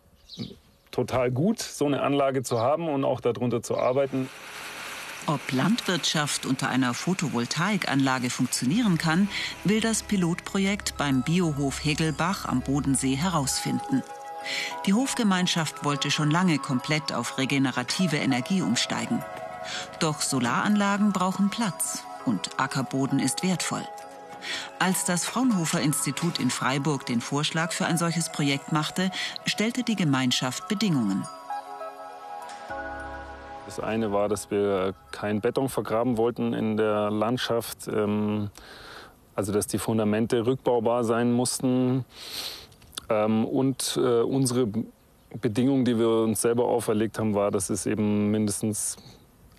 total 0.92 1.32
gut, 1.32 1.58
so 1.58 1.86
eine 1.86 2.02
Anlage 2.02 2.44
zu 2.44 2.60
haben 2.60 2.88
und 2.88 3.04
auch 3.04 3.20
darunter 3.20 3.60
zu 3.60 3.76
arbeiten. 3.76 4.28
Ob 5.28 5.52
Landwirtschaft 5.52 6.46
unter 6.46 6.70
einer 6.70 6.94
Photovoltaikanlage 6.94 8.30
funktionieren 8.30 8.96
kann, 8.96 9.28
will 9.62 9.82
das 9.82 10.02
Pilotprojekt 10.02 10.96
beim 10.96 11.22
Biohof 11.22 11.84
Hegelbach 11.84 12.46
am 12.46 12.62
Bodensee 12.62 13.14
herausfinden. 13.14 14.02
Die 14.86 14.94
Hofgemeinschaft 14.94 15.84
wollte 15.84 16.10
schon 16.10 16.30
lange 16.30 16.58
komplett 16.58 17.12
auf 17.12 17.36
regenerative 17.36 18.16
Energie 18.16 18.62
umsteigen. 18.62 19.22
Doch 20.00 20.22
Solaranlagen 20.22 21.12
brauchen 21.12 21.50
Platz 21.50 22.04
und 22.24 22.58
Ackerboden 22.58 23.18
ist 23.18 23.42
wertvoll. 23.42 23.86
Als 24.78 25.04
das 25.04 25.26
Fraunhofer 25.26 25.82
Institut 25.82 26.38
in 26.38 26.48
Freiburg 26.48 27.04
den 27.04 27.20
Vorschlag 27.20 27.72
für 27.72 27.84
ein 27.84 27.98
solches 27.98 28.32
Projekt 28.32 28.72
machte, 28.72 29.10
stellte 29.44 29.82
die 29.82 29.96
Gemeinschaft 29.96 30.68
Bedingungen. 30.68 31.26
Das 33.68 33.80
eine 33.80 34.12
war, 34.12 34.30
dass 34.30 34.50
wir 34.50 34.94
kein 35.10 35.42
Beton 35.42 35.68
vergraben 35.68 36.16
wollten 36.16 36.54
in 36.54 36.78
der 36.78 37.10
Landschaft, 37.10 37.86
ähm, 37.86 38.48
also 39.34 39.52
dass 39.52 39.66
die 39.66 39.76
Fundamente 39.76 40.46
rückbaubar 40.46 41.04
sein 41.04 41.32
mussten. 41.32 42.06
Ähm, 43.10 43.44
und 43.44 44.00
äh, 44.02 44.22
unsere 44.22 44.68
Bedingung, 45.38 45.84
die 45.84 45.98
wir 45.98 46.08
uns 46.08 46.40
selber 46.40 46.64
auferlegt 46.64 47.18
haben, 47.18 47.34
war, 47.34 47.50
dass 47.50 47.68
es 47.68 47.84
eben 47.84 48.30
mindestens 48.30 48.96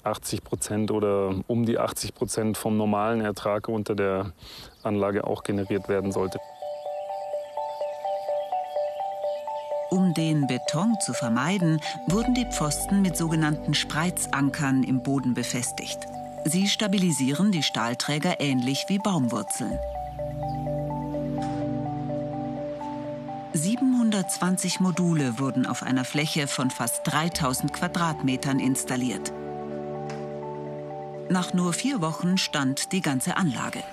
80 0.02 0.44
Prozent 0.44 0.90
oder 0.90 1.36
um 1.46 1.68
die 1.68 1.78
80 1.78 2.16
Prozent 2.16 2.58
vom 2.58 2.78
normalen 2.78 3.22
Ertrag 3.22 3.68
unter 3.68 3.94
der 3.94 4.34
Anlage 4.82 5.28
auch 5.28 5.44
generiert 5.44 5.88
werden 5.88 6.12
sollte. 6.12 6.40
Den 10.20 10.48
Beton 10.48 11.00
zu 11.00 11.14
vermeiden, 11.14 11.80
wurden 12.08 12.34
die 12.34 12.46
Pfosten 12.46 13.02
mit 13.02 13.16
sogenannten 13.16 13.74
Spreizankern 13.74 14.84
im 14.84 15.02
Boden 15.02 15.34
befestigt. 15.34 15.98
Sie 16.44 16.68
stabilisieren 16.68 17.54
die 17.54 17.64
Stahlträger 17.64 18.42
ähnlich 18.42 18.86
wie 18.90 19.00
Baumwurzeln. 19.00 19.80
720 23.54 24.82
Module 24.82 25.40
wurden 25.40 25.66
auf 25.66 25.84
einer 25.84 26.04
Fläche 26.04 26.48
von 26.48 26.70
fast 26.70 27.02
3000 27.06 27.72
Quadratmetern 27.72 28.60
installiert. 28.60 29.32
Nach 31.30 31.54
nur 31.54 31.72
vier 31.72 32.02
Wochen 32.02 32.38
stand 32.38 32.92
die 32.92 33.02
ganze 33.02 33.38
Anlage. 33.38 33.84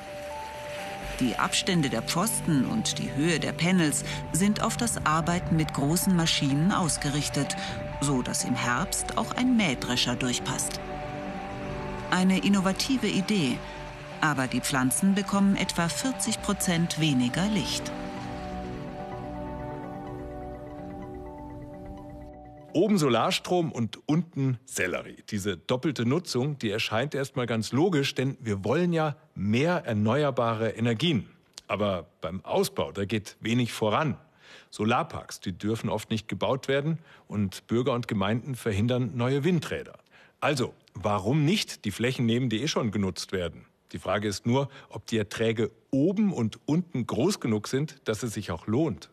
Die 1.21 1.39
Abstände 1.39 1.89
der 1.89 2.03
Pfosten 2.03 2.67
und 2.67 2.99
die 2.99 3.11
Höhe 3.15 3.41
der 3.41 3.53
Panels 3.53 4.05
sind 4.33 4.63
auf 4.63 4.77
das 4.77 5.07
Arbeiten 5.07 5.57
mit 5.57 5.73
großen 5.73 6.15
Maschinen 6.15 6.73
ausgerichtet, 6.73 7.57
so 8.03 8.21
dass 8.21 8.45
im 8.45 8.55
Herbst 8.55 9.17
auch 9.17 9.33
ein 9.33 9.57
Mähdrescher 9.57 10.15
durchpasst. 10.15 10.79
Eine 12.11 12.45
innovative 12.45 13.07
Idee, 13.07 13.57
aber 14.21 14.47
die 14.47 14.61
Pflanzen 14.61 15.15
bekommen 15.15 15.57
etwa 15.57 15.89
40 15.89 16.43
Prozent 16.43 17.01
weniger 17.01 17.47
Licht. 17.49 17.91
Oben 22.77 22.99
Solarstrom 22.99 23.73
und 23.73 24.01
unten 24.05 24.59
Sellerie. 24.67 25.17
Diese 25.31 25.57
doppelte 25.57 26.05
Nutzung, 26.05 26.59
die 26.59 26.69
erscheint 26.69 27.15
erstmal 27.15 27.47
ganz 27.47 27.73
logisch, 27.73 28.15
denn 28.15 28.37
wir 28.39 28.65
wollen 28.65 28.93
ja 28.93 29.17
mehr 29.35 29.87
erneuerbare 29.87 30.73
Energien. 30.73 31.27
Aber 31.69 32.07
beim 32.21 32.45
Ausbau, 32.45 32.93
da 32.93 33.07
geht 33.07 33.39
wenig 33.41 33.73
voran. 33.73 34.19
Solarparks, 34.69 35.41
die 35.41 35.57
dürfen 35.57 35.89
oft 35.89 36.11
nicht 36.11 36.29
gebaut 36.29 36.69
werden 36.69 36.99
und 37.29 37.67
Bürger 37.67 37.95
und 37.95 38.09
Gemeinden 38.09 38.55
verhindern 38.55 39.13
neue 39.15 39.43
Windräder. 39.43 39.95
Also, 40.41 40.75
warum 40.93 41.47
nicht 41.47 41.87
die 41.87 41.93
Flächen 41.93 42.27
nehmen, 42.27 42.51
die 42.51 42.63
eh 42.63 42.69
schon 42.69 42.91
genutzt 42.91 43.33
werden? 43.33 43.65
Die 43.93 43.99
Frage 43.99 44.29
ist 44.29 44.45
nur, 44.45 44.69
ob 44.91 45.07
die 45.07 45.17
Erträge 45.17 45.71
oben 45.91 46.31
und 46.31 46.61
unten 46.67 47.07
groß 47.07 47.41
genug 47.41 47.69
sind, 47.69 47.97
dass 48.05 48.23
es 48.23 48.35
sich 48.35 48.51
auch 48.51 48.67
lohnt. 48.67 49.09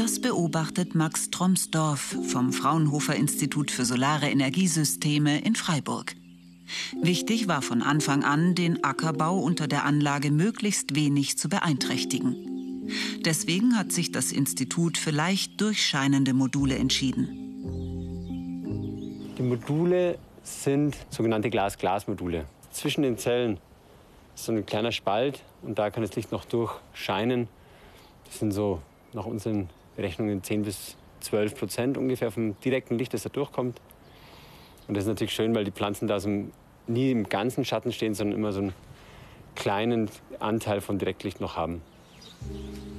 Das 0.00 0.18
beobachtet 0.18 0.94
Max 0.94 1.28
Tromsdorf 1.28 2.16
vom 2.26 2.54
Fraunhofer 2.54 3.14
Institut 3.16 3.70
für 3.70 3.84
Solare 3.84 4.30
Energiesysteme 4.30 5.42
in 5.42 5.54
Freiburg. 5.54 6.16
Wichtig 7.02 7.48
war 7.48 7.60
von 7.60 7.82
Anfang 7.82 8.24
an, 8.24 8.54
den 8.54 8.82
Ackerbau 8.82 9.38
unter 9.38 9.68
der 9.68 9.84
Anlage 9.84 10.30
möglichst 10.30 10.96
wenig 10.96 11.36
zu 11.36 11.50
beeinträchtigen. 11.50 12.88
Deswegen 13.26 13.76
hat 13.76 13.92
sich 13.92 14.10
das 14.10 14.32
Institut 14.32 14.96
für 14.96 15.10
leicht 15.10 15.60
durchscheinende 15.60 16.32
Module 16.32 16.76
entschieden. 16.76 17.28
Die 19.36 19.42
Module 19.42 20.18
sind 20.42 20.96
sogenannte 21.10 21.50
Glas-Glas-Module. 21.50 22.46
Zwischen 22.72 23.02
den 23.02 23.18
Zellen 23.18 23.58
ist 24.34 24.46
so 24.46 24.52
ein 24.52 24.64
kleiner 24.64 24.92
Spalt 24.92 25.42
und 25.60 25.78
da 25.78 25.90
kann 25.90 26.02
das 26.02 26.16
Licht 26.16 26.32
noch 26.32 26.46
durchscheinen. 26.46 27.48
Das 28.24 28.38
sind 28.38 28.52
so 28.52 28.80
nach 29.12 29.26
unseren 29.26 29.68
Berechnungen 30.00 30.42
10 30.42 30.62
bis 30.62 30.96
12 31.20 31.54
Prozent 31.54 31.98
ungefähr 31.98 32.30
vom 32.30 32.58
direkten 32.60 32.96
Licht, 32.96 33.12
das 33.12 33.22
da 33.22 33.28
durchkommt. 33.28 33.78
Und 34.88 34.96
das 34.96 35.04
ist 35.04 35.08
natürlich 35.08 35.34
schön, 35.34 35.54
weil 35.54 35.64
die 35.64 35.72
Pflanzen 35.72 36.08
da 36.08 36.18
so 36.18 36.46
nie 36.86 37.10
im 37.10 37.28
ganzen 37.28 37.66
Schatten 37.66 37.92
stehen, 37.92 38.14
sondern 38.14 38.38
immer 38.38 38.52
so 38.52 38.60
einen 38.60 38.72
kleinen 39.56 40.08
Anteil 40.38 40.80
von 40.80 40.98
Direktlicht 40.98 41.42
noch 41.42 41.56
haben. 41.56 41.82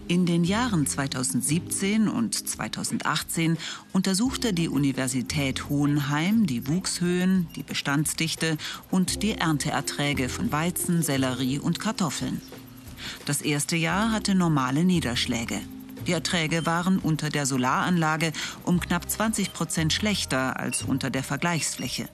In 0.10 0.28
den 0.28 0.44
Jahren 0.44 0.86
2017 0.86 2.08
und 2.08 2.36
2018 2.36 3.58
untersuchte 3.94 4.54
die 4.54 4.70
Universität 4.70 5.70
Hohenheim 5.70 6.46
die 6.46 6.68
Wuchshöhen, 6.68 7.48
die 7.56 7.64
Bestandsdichte 7.64 8.58
und 8.92 9.24
die 9.24 9.32
Ernteerträge 9.32 10.30
von 10.30 10.52
Weizen, 10.52 11.02
Sellerie 11.02 11.58
und 11.58 11.80
Kartoffeln. 11.80 12.42
Das 13.26 13.42
erste 13.42 13.76
Jahr 13.76 14.12
hatte 14.12 14.36
normale 14.36 14.86
Niederschläge. 14.86 15.62
Die 16.08 16.14
Erträge 16.14 16.66
waren 16.66 16.98
unter 16.98 17.30
der 17.30 17.46
Solaranlage 17.46 18.32
um 18.64 18.80
knapp 18.80 19.10
20 19.10 19.54
Prozent 19.54 19.94
schlechter 19.94 20.60
als 20.60 20.84
unter 20.84 21.10
der 21.10 21.24
Vergleichsfläche. 21.24 22.10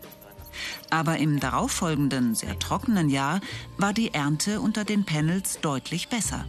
Aber 0.89 1.17
im 1.17 1.39
darauffolgenden, 1.39 2.35
sehr 2.35 2.57
trockenen 2.59 3.09
Jahr 3.09 3.39
war 3.77 3.93
die 3.93 4.13
Ernte 4.13 4.59
unter 4.59 4.83
den 4.83 5.05
Panels 5.05 5.59
deutlich 5.61 6.09
besser. 6.09 6.45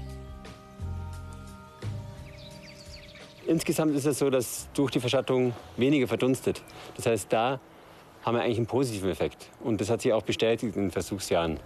Insgesamt 3.47 3.97
ist 3.97 4.05
es 4.05 4.19
so, 4.19 4.29
dass 4.29 4.69
durch 4.75 4.91
die 4.91 5.01
Verschattung 5.01 5.55
weniger 5.77 6.07
verdunstet. 6.07 6.63
Das 6.97 7.07
heißt, 7.07 7.33
da 7.33 7.61
haben 8.23 8.37
wir 8.37 8.43
eigentlich 8.43 8.59
einen 8.59 8.67
positiven 8.67 9.11
Effekt. 9.11 9.49
Und 9.61 9.81
das 9.81 9.89
hat 9.89 10.03
sich 10.03 10.13
auch 10.13 10.23
bestätigt 10.23 10.77
in 10.77 10.83
den 10.83 10.91
Versuchsjahren. 10.91 11.59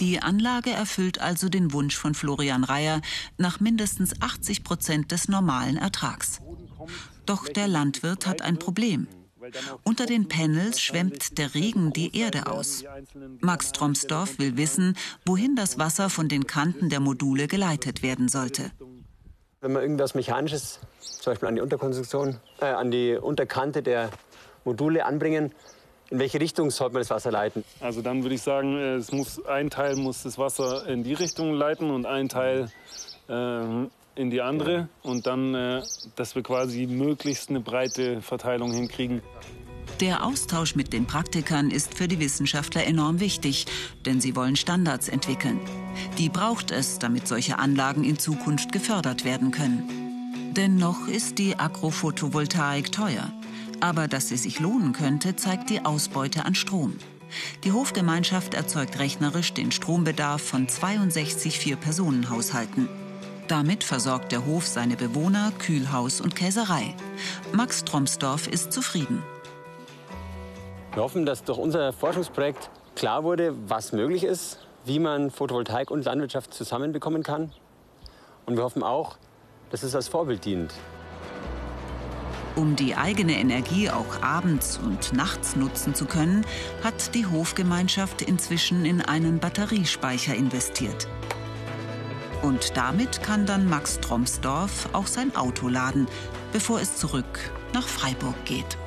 Die 0.00 0.20
Anlage 0.20 0.70
erfüllt 0.70 1.20
also 1.20 1.48
den 1.48 1.72
Wunsch 1.72 1.96
von 1.96 2.14
Florian 2.14 2.64
Reyer 2.64 3.00
nach 3.38 3.60
mindestens 3.60 4.20
80 4.20 4.62
Prozent 4.62 5.12
des 5.12 5.28
normalen 5.28 5.76
Ertrags. 5.76 6.40
Doch 7.24 7.48
der 7.48 7.66
Landwirt 7.66 8.26
hat 8.26 8.42
ein 8.42 8.58
Problem. 8.58 9.08
Unter 9.84 10.06
den 10.06 10.28
Panels 10.28 10.80
schwemmt 10.80 11.38
der 11.38 11.54
Regen 11.54 11.92
die 11.92 12.18
Erde 12.18 12.46
aus. 12.46 12.84
Max 13.40 13.72
Tromsdorf 13.72 14.38
will 14.38 14.56
wissen, 14.56 14.96
wohin 15.24 15.56
das 15.56 15.78
Wasser 15.78 16.10
von 16.10 16.28
den 16.28 16.46
Kanten 16.46 16.90
der 16.90 17.00
Module 17.00 17.46
geleitet 17.46 18.02
werden 18.02 18.28
sollte. 18.28 18.72
Wenn 19.60 19.72
man 19.72 19.82
irgendwas 19.82 20.14
Mechanisches, 20.14 20.80
zum 21.00 21.32
Beispiel 21.32 21.48
an 21.48 21.54
die 21.56 21.60
Unterkonstruktion, 21.60 22.36
äh, 22.60 22.66
an 22.66 22.90
die 22.90 23.14
Unterkante 23.14 23.82
der 23.82 24.10
Module 24.64 25.04
anbringen, 25.06 25.52
in 26.10 26.18
welche 26.18 26.40
Richtung 26.40 26.70
sollte 26.70 26.94
man 26.94 27.00
das 27.00 27.10
Wasser 27.10 27.30
leiten? 27.30 27.64
Also 27.80 28.02
dann 28.02 28.22
würde 28.22 28.34
ich 28.34 28.42
sagen, 28.42 28.76
äh, 28.76 28.94
es 28.94 29.12
muss, 29.12 29.44
ein 29.46 29.70
Teil 29.70 29.96
muss 29.96 30.22
das 30.22 30.38
Wasser 30.38 30.86
in 30.86 31.02
die 31.02 31.14
Richtung 31.14 31.52
leiten 31.52 31.90
und 31.90 32.06
ein 32.06 32.28
Teil 32.28 32.70
äh, 33.28 33.62
in 34.14 34.30
die 34.30 34.40
andere. 34.40 34.88
Und 35.02 35.26
dann, 35.26 35.54
äh, 35.54 35.82
dass 36.16 36.34
wir 36.34 36.42
quasi 36.42 36.86
möglichst 36.86 37.50
eine 37.50 37.60
breite 37.60 38.22
Verteilung 38.22 38.72
hinkriegen. 38.72 39.22
Der 40.00 40.24
Austausch 40.24 40.74
mit 40.74 40.92
den 40.92 41.06
Praktikern 41.06 41.70
ist 41.70 41.94
für 41.94 42.06
die 42.06 42.20
Wissenschaftler 42.20 42.84
enorm 42.84 43.20
wichtig, 43.20 43.66
denn 44.04 44.20
sie 44.20 44.36
wollen 44.36 44.56
Standards 44.56 45.08
entwickeln. 45.08 45.58
Die 46.18 46.28
braucht 46.28 46.70
es, 46.70 46.98
damit 46.98 47.26
solche 47.26 47.58
Anlagen 47.58 48.04
in 48.04 48.18
Zukunft 48.18 48.72
gefördert 48.72 49.24
werden 49.24 49.52
können. 49.52 50.52
Dennoch 50.52 51.08
ist 51.08 51.38
die 51.38 51.58
Agrophotovoltaik 51.58 52.92
teuer. 52.92 53.32
Aber 53.80 54.08
dass 54.08 54.28
sie 54.28 54.36
sich 54.36 54.60
lohnen 54.60 54.92
könnte, 54.92 55.36
zeigt 55.36 55.70
die 55.70 55.84
Ausbeute 55.84 56.44
an 56.44 56.54
Strom. 56.54 56.96
Die 57.64 57.72
Hofgemeinschaft 57.72 58.54
erzeugt 58.54 58.98
rechnerisch 58.98 59.52
den 59.52 59.72
Strombedarf 59.72 60.40
von 60.42 60.68
62 60.68 61.58
Vier-Personen-Haushalten. 61.58 62.88
Damit 63.48 63.84
versorgt 63.84 64.32
der 64.32 64.44
Hof 64.46 64.66
seine 64.66 64.96
Bewohner, 64.96 65.52
Kühlhaus 65.58 66.20
und 66.20 66.34
Käserei. 66.34 66.94
Max 67.52 67.84
Tromsdorf 67.84 68.48
ist 68.48 68.72
zufrieden. 68.72 69.22
Wir 70.94 71.02
hoffen, 71.02 71.26
dass 71.26 71.44
durch 71.44 71.58
unser 71.58 71.92
Forschungsprojekt 71.92 72.70
klar 72.94 73.22
wurde, 73.22 73.54
was 73.68 73.92
möglich 73.92 74.24
ist, 74.24 74.58
wie 74.84 74.98
man 74.98 75.30
Photovoltaik 75.30 75.90
und 75.90 76.04
Landwirtschaft 76.04 76.54
zusammenbekommen 76.54 77.22
kann. 77.22 77.52
Und 78.46 78.56
wir 78.56 78.64
hoffen 78.64 78.82
auch, 78.82 79.16
dass 79.70 79.82
es 79.82 79.94
als 79.94 80.08
Vorbild 80.08 80.44
dient. 80.44 80.72
Um 82.56 82.74
die 82.74 82.96
eigene 82.96 83.38
Energie 83.38 83.90
auch 83.90 84.22
abends 84.22 84.80
und 84.82 85.12
nachts 85.12 85.56
nutzen 85.56 85.94
zu 85.94 86.06
können, 86.06 86.46
hat 86.82 87.14
die 87.14 87.26
Hofgemeinschaft 87.26 88.22
inzwischen 88.22 88.86
in 88.86 89.02
einen 89.02 89.38
Batteriespeicher 89.38 90.34
investiert. 90.34 91.06
Und 92.40 92.74
damit 92.74 93.22
kann 93.22 93.44
dann 93.44 93.68
Max 93.68 94.00
Tromsdorf 94.00 94.88
auch 94.94 95.06
sein 95.06 95.36
Auto 95.36 95.68
laden, 95.68 96.06
bevor 96.52 96.80
es 96.80 96.96
zurück 96.96 97.50
nach 97.74 97.86
Freiburg 97.86 98.42
geht. 98.46 98.78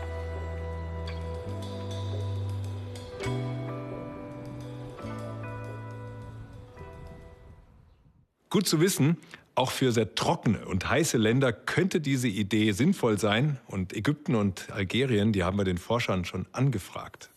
Gut 8.49 8.65
zu 8.65 8.81
wissen, 8.81 9.17
auch 9.59 9.71
für 9.71 9.91
sehr 9.91 10.15
trockene 10.15 10.65
und 10.65 10.89
heiße 10.89 11.17
Länder 11.17 11.51
könnte 11.51 11.99
diese 11.99 12.29
Idee 12.29 12.71
sinnvoll 12.71 13.19
sein. 13.19 13.59
Und 13.67 13.93
Ägypten 13.93 14.35
und 14.35 14.71
Algerien, 14.71 15.33
die 15.33 15.43
haben 15.43 15.57
wir 15.57 15.65
den 15.65 15.77
Forschern 15.77 16.23
schon 16.23 16.45
angefragt. 16.53 17.29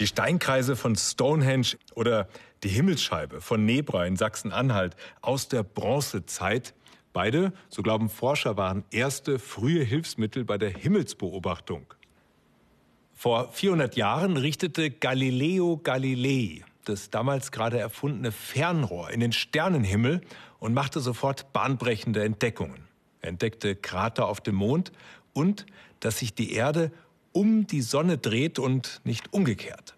Die 0.00 0.06
Steinkreise 0.08 0.74
von 0.74 0.96
Stonehenge 0.96 1.76
oder 1.94 2.28
die 2.64 2.70
Himmelsscheibe 2.70 3.40
von 3.40 3.64
Nebra 3.64 4.04
in 4.04 4.16
Sachsen-Anhalt 4.16 4.96
aus 5.20 5.46
der 5.46 5.62
Bronzezeit. 5.62 6.74
Beide, 7.12 7.52
so 7.68 7.82
glauben 7.82 8.08
Forscher, 8.08 8.56
waren 8.56 8.82
erste 8.90 9.38
frühe 9.38 9.84
Hilfsmittel 9.84 10.44
bei 10.44 10.58
der 10.58 10.70
Himmelsbeobachtung. 10.70 11.94
Vor 13.14 13.52
400 13.52 13.94
Jahren 13.94 14.36
richtete 14.36 14.90
Galileo 14.90 15.76
Galilei 15.76 16.64
das 16.84 17.10
damals 17.10 17.52
gerade 17.52 17.78
erfundene 17.78 18.32
Fernrohr 18.32 19.10
in 19.10 19.20
den 19.20 19.32
Sternenhimmel 19.32 20.20
und 20.58 20.74
machte 20.74 21.00
sofort 21.00 21.52
bahnbrechende 21.52 22.22
Entdeckungen. 22.22 22.84
Er 23.20 23.30
entdeckte 23.30 23.76
Krater 23.76 24.26
auf 24.26 24.40
dem 24.40 24.56
Mond 24.56 24.92
und 25.32 25.66
dass 26.00 26.18
sich 26.18 26.34
die 26.34 26.52
Erde 26.52 26.90
um 27.32 27.66
die 27.66 27.82
Sonne 27.82 28.18
dreht 28.18 28.58
und 28.58 29.00
nicht 29.04 29.32
umgekehrt. 29.32 29.94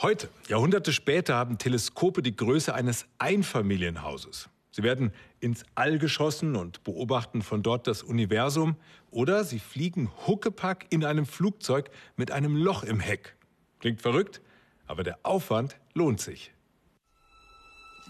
Heute, 0.00 0.28
Jahrhunderte 0.48 0.92
später, 0.92 1.34
haben 1.34 1.58
Teleskope 1.58 2.22
die 2.22 2.36
Größe 2.36 2.72
eines 2.72 3.06
Einfamilienhauses. 3.18 4.48
Sie 4.70 4.84
werden 4.84 5.12
ins 5.40 5.64
All 5.74 5.98
geschossen 5.98 6.54
und 6.54 6.84
beobachten 6.84 7.42
von 7.42 7.64
dort 7.64 7.88
das 7.88 8.04
Universum 8.04 8.76
oder 9.10 9.42
sie 9.42 9.58
fliegen 9.58 10.10
Huckepack 10.26 10.86
in 10.90 11.04
einem 11.04 11.26
Flugzeug 11.26 11.90
mit 12.16 12.30
einem 12.30 12.54
Loch 12.54 12.84
im 12.84 13.00
Heck. 13.00 13.34
Klingt 13.80 14.00
verrückt, 14.00 14.40
aber 14.88 15.04
der 15.04 15.18
Aufwand 15.22 15.76
lohnt 15.94 16.20
sich. 16.20 16.52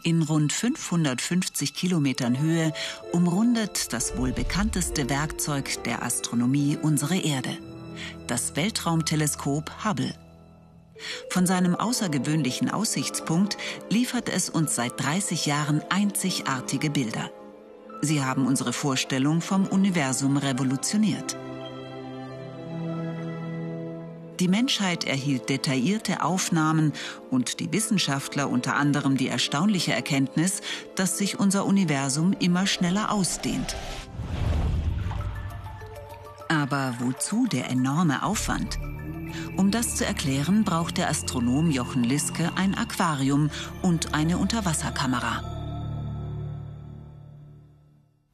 In 0.04 0.22
rund 0.22 0.52
550 0.52 1.74
Kilometern 1.74 2.38
Höhe 2.38 2.72
umrundet 3.12 3.92
das 3.92 4.16
wohl 4.16 4.32
bekannteste 4.32 5.10
Werkzeug 5.10 5.82
der 5.84 6.02
Astronomie 6.02 6.78
unsere 6.80 7.16
Erde 7.16 7.58
das 8.26 8.56
Weltraumteleskop 8.56 9.84
Hubble. 9.84 10.14
Von 11.30 11.46
seinem 11.46 11.76
außergewöhnlichen 11.76 12.70
Aussichtspunkt 12.70 13.56
liefert 13.88 14.28
es 14.28 14.50
uns 14.50 14.74
seit 14.74 15.00
30 15.00 15.46
Jahren 15.46 15.82
einzigartige 15.90 16.90
Bilder. 16.90 17.30
Sie 18.02 18.22
haben 18.22 18.46
unsere 18.46 18.72
Vorstellung 18.72 19.40
vom 19.40 19.66
Universum 19.66 20.36
revolutioniert. 20.36 21.36
Die 24.40 24.48
Menschheit 24.48 25.03
erhielt 25.03 25.48
detaillierte 25.48 26.22
Aufnahmen 26.22 26.92
und 27.29 27.59
die 27.59 27.72
Wissenschaftler 27.72 28.48
unter 28.48 28.77
anderem 28.77 29.16
die 29.16 29.27
erstaunliche 29.27 29.92
Erkenntnis, 29.92 30.61
dass 30.94 31.18
sich 31.18 31.40
unser 31.40 31.66
Universum 31.66 32.33
immer 32.38 32.68
schneller 32.68 33.11
ausdehnt. 33.11 33.74
Aber 36.48 36.94
wozu 37.01 37.46
der 37.46 37.68
enorme 37.68 38.22
Aufwand? 38.22 38.79
Um 39.57 39.72
das 39.72 39.96
zu 39.96 40.07
erklären, 40.07 40.62
braucht 40.62 40.98
der 40.98 41.11
Astronom 41.11 41.70
Jochen 41.70 42.05
Liske 42.05 42.53
ein 42.55 42.77
Aquarium 42.77 43.51
und 43.83 44.14
eine 44.14 44.38
Unterwasserkamera. 44.38 45.58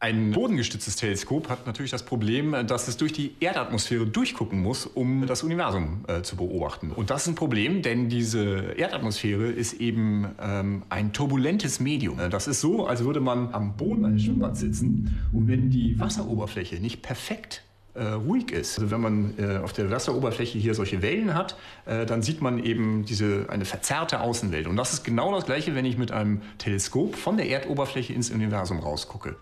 Ein 0.05 0.33
bodengestütztes 0.33 0.97
Teleskop 0.97 1.49
hat 1.49 1.67
natürlich 1.67 1.91
das 1.91 2.03
Problem, 2.03 2.55
dass 2.67 2.89
es 2.89 2.99
durch 2.99 3.15
die 3.15 3.37
Erdatmosphäre 3.41 4.07
durchgucken 4.07 4.61
muss, 4.61 4.85
um 4.85 5.27
das 5.27 5.43
Universum 5.43 6.05
äh, 6.09 6.21
zu 6.21 6.37
beobachten. 6.37 6.91
Und 6.91 7.09
das 7.09 7.23
ist 7.23 7.29
ein 7.29 7.35
Problem, 7.37 7.81
denn 7.81 8.11
diese 8.11 8.75
Erdatmosphäre 8.77 9.47
ist 9.47 9.73
eben 9.81 10.27
ähm, 10.39 10.83
ein 10.91 11.15
turbulentes 11.15 11.81
Medium. 11.81 12.19
Das 12.29 12.49
ist 12.49 12.61
so, 12.61 12.87
als 12.87 13.03
würde 13.03 13.21
man 13.21 13.55
am 13.55 13.79
Boden 13.79 14.05
eines 14.05 14.25
Schwimmbads 14.25 14.61
sitzen 14.61 15.27
und 15.33 15.49
wenn 15.49 15.71
die 15.71 15.99
Wasseroberfläche 15.99 16.77
nicht 16.81 17.01
perfekt 17.01 17.63
äh, 17.95 18.05
ruhig 18.05 18.51
ist. 18.51 18.79
Also 18.79 18.91
wenn 18.91 19.01
man 19.01 19.39
äh, 19.39 19.57
auf 19.57 19.73
der 19.73 19.91
Wasseroberfläche 19.91 20.59
hier 20.59 20.75
solche 20.75 21.01
Wellen 21.01 21.33
hat, 21.33 21.57
äh, 21.87 22.05
dann 22.05 22.21
sieht 22.21 22.43
man 22.43 22.63
eben 22.63 23.07
diese, 23.07 23.47
eine 23.49 23.65
verzerrte 23.65 24.21
Außenwelt. 24.21 24.67
Und 24.67 24.77
das 24.77 24.93
ist 24.93 25.03
genau 25.03 25.35
das 25.35 25.47
Gleiche, 25.47 25.75
wenn 25.75 25.87
ich 25.87 25.97
mit 25.97 26.13
einem 26.13 26.43
Teleskop 26.59 27.17
von 27.17 27.39
der 27.39 27.49
Erdoberfläche 27.49 28.13
ins 28.13 28.31
Universum 28.31 28.81
rausgucke. 28.81 29.37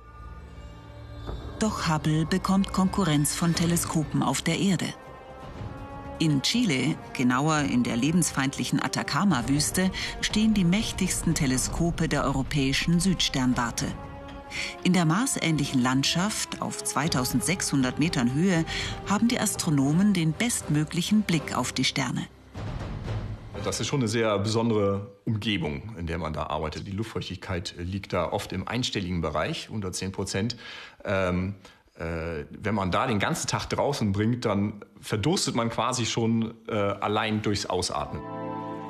Doch 1.62 1.88
Hubble 1.88 2.26
bekommt 2.26 2.72
Konkurrenz 2.72 3.36
von 3.36 3.54
Teleskopen 3.54 4.24
auf 4.24 4.42
der 4.42 4.58
Erde. 4.58 4.92
In 6.18 6.42
Chile, 6.42 6.96
genauer 7.12 7.60
in 7.60 7.84
der 7.84 7.96
lebensfeindlichen 7.96 8.82
Atacama-Wüste, 8.82 9.92
stehen 10.22 10.54
die 10.54 10.64
mächtigsten 10.64 11.36
Teleskope 11.36 12.08
der 12.08 12.24
europäischen 12.24 12.98
Südsternwarte. 12.98 13.86
In 14.82 14.92
der 14.92 15.04
marsähnlichen 15.04 15.80
Landschaft 15.80 16.60
auf 16.60 16.82
2600 16.82 17.96
Metern 17.96 18.34
Höhe 18.34 18.64
haben 19.08 19.28
die 19.28 19.38
Astronomen 19.38 20.14
den 20.14 20.32
bestmöglichen 20.32 21.22
Blick 21.22 21.56
auf 21.56 21.72
die 21.72 21.84
Sterne. 21.84 22.26
Das 23.64 23.78
ist 23.78 23.86
schon 23.86 24.00
eine 24.00 24.08
sehr 24.08 24.38
besondere 24.40 25.12
Umgebung, 25.24 25.94
in 25.96 26.06
der 26.06 26.18
man 26.18 26.32
da 26.32 26.44
arbeitet. 26.44 26.86
Die 26.86 26.90
Luftfeuchtigkeit 26.90 27.74
liegt 27.78 28.12
da 28.12 28.32
oft 28.32 28.52
im 28.52 28.66
einstelligen 28.66 29.20
Bereich, 29.20 29.70
unter 29.70 29.92
10 29.92 30.10
Prozent. 30.10 30.56
Ähm, 31.04 31.54
äh, 31.96 32.44
wenn 32.50 32.74
man 32.74 32.90
da 32.90 33.06
den 33.06 33.20
ganzen 33.20 33.46
Tag 33.46 33.68
draußen 33.68 34.12
bringt, 34.12 34.44
dann 34.44 34.84
verdurstet 35.00 35.54
man 35.54 35.70
quasi 35.70 36.06
schon 36.06 36.54
äh, 36.68 36.72
allein 36.74 37.42
durchs 37.42 37.66
Ausatmen. 37.66 38.20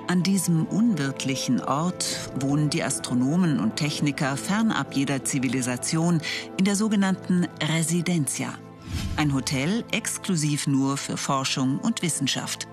An 0.08 0.22
diesem 0.22 0.66
unwirtlichen 0.66 1.62
Ort 1.62 2.30
wohnen 2.40 2.70
die 2.70 2.82
Astronomen 2.82 3.60
und 3.60 3.76
Techniker 3.76 4.36
fernab 4.36 4.94
jeder 4.94 5.24
Zivilisation 5.24 6.20
in 6.58 6.64
der 6.64 6.76
sogenannten 6.76 7.46
Residencia. 7.62 8.54
Ein 9.16 9.34
Hotel 9.34 9.84
exklusiv 9.92 10.66
nur 10.66 10.96
für 10.96 11.16
Forschung 11.16 11.78
und 11.78 12.02
Wissenschaft. 12.02 12.68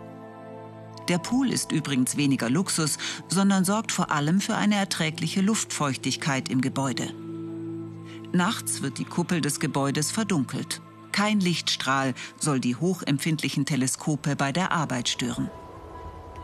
Der 1.09 1.17
Pool 1.17 1.51
ist 1.51 1.71
übrigens 1.71 2.17
weniger 2.17 2.49
Luxus, 2.51 2.99
sondern 3.27 3.65
sorgt 3.65 3.91
vor 3.91 4.11
allem 4.11 4.39
für 4.39 4.55
eine 4.55 4.75
erträgliche 4.75 5.41
Luftfeuchtigkeit 5.41 6.49
im 6.49 6.61
Gebäude. 6.61 7.11
Nachts 8.31 8.83
wird 8.83 8.99
die 8.99 9.05
Kuppel 9.05 9.41
des 9.41 9.59
Gebäudes 9.59 10.11
verdunkelt. 10.11 10.81
Kein 11.11 11.39
Lichtstrahl 11.39 12.13
soll 12.39 12.59
die 12.59 12.75
hochempfindlichen 12.75 13.65
Teleskope 13.65 14.35
bei 14.35 14.51
der 14.51 14.71
Arbeit 14.71 15.09
stören. 15.09 15.49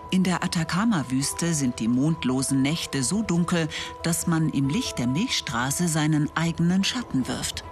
In 0.09 0.23
der 0.23 0.43
Atacama-Wüste 0.43 1.53
sind 1.53 1.79
die 1.79 1.87
mondlosen 1.87 2.63
Nächte 2.63 3.03
so 3.03 3.21
dunkel, 3.21 3.67
dass 4.01 4.25
man 4.25 4.49
im 4.49 4.69
Licht 4.69 4.97
der 4.97 5.07
Milchstraße 5.07 5.87
seinen 5.87 6.35
eigenen 6.35 6.83
Schatten 6.83 7.27
wirft. 7.27 7.63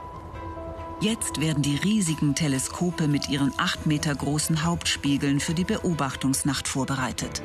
Jetzt 1.03 1.41
werden 1.41 1.61
die 1.61 1.75
riesigen 1.75 2.33
Teleskope 2.33 3.09
mit 3.09 3.27
ihren 3.27 3.51
acht 3.57 3.85
Meter 3.85 4.15
großen 4.15 4.63
Hauptspiegeln 4.63 5.41
für 5.41 5.53
die 5.53 5.65
Beobachtungsnacht 5.65 6.65
vorbereitet. 6.65 7.43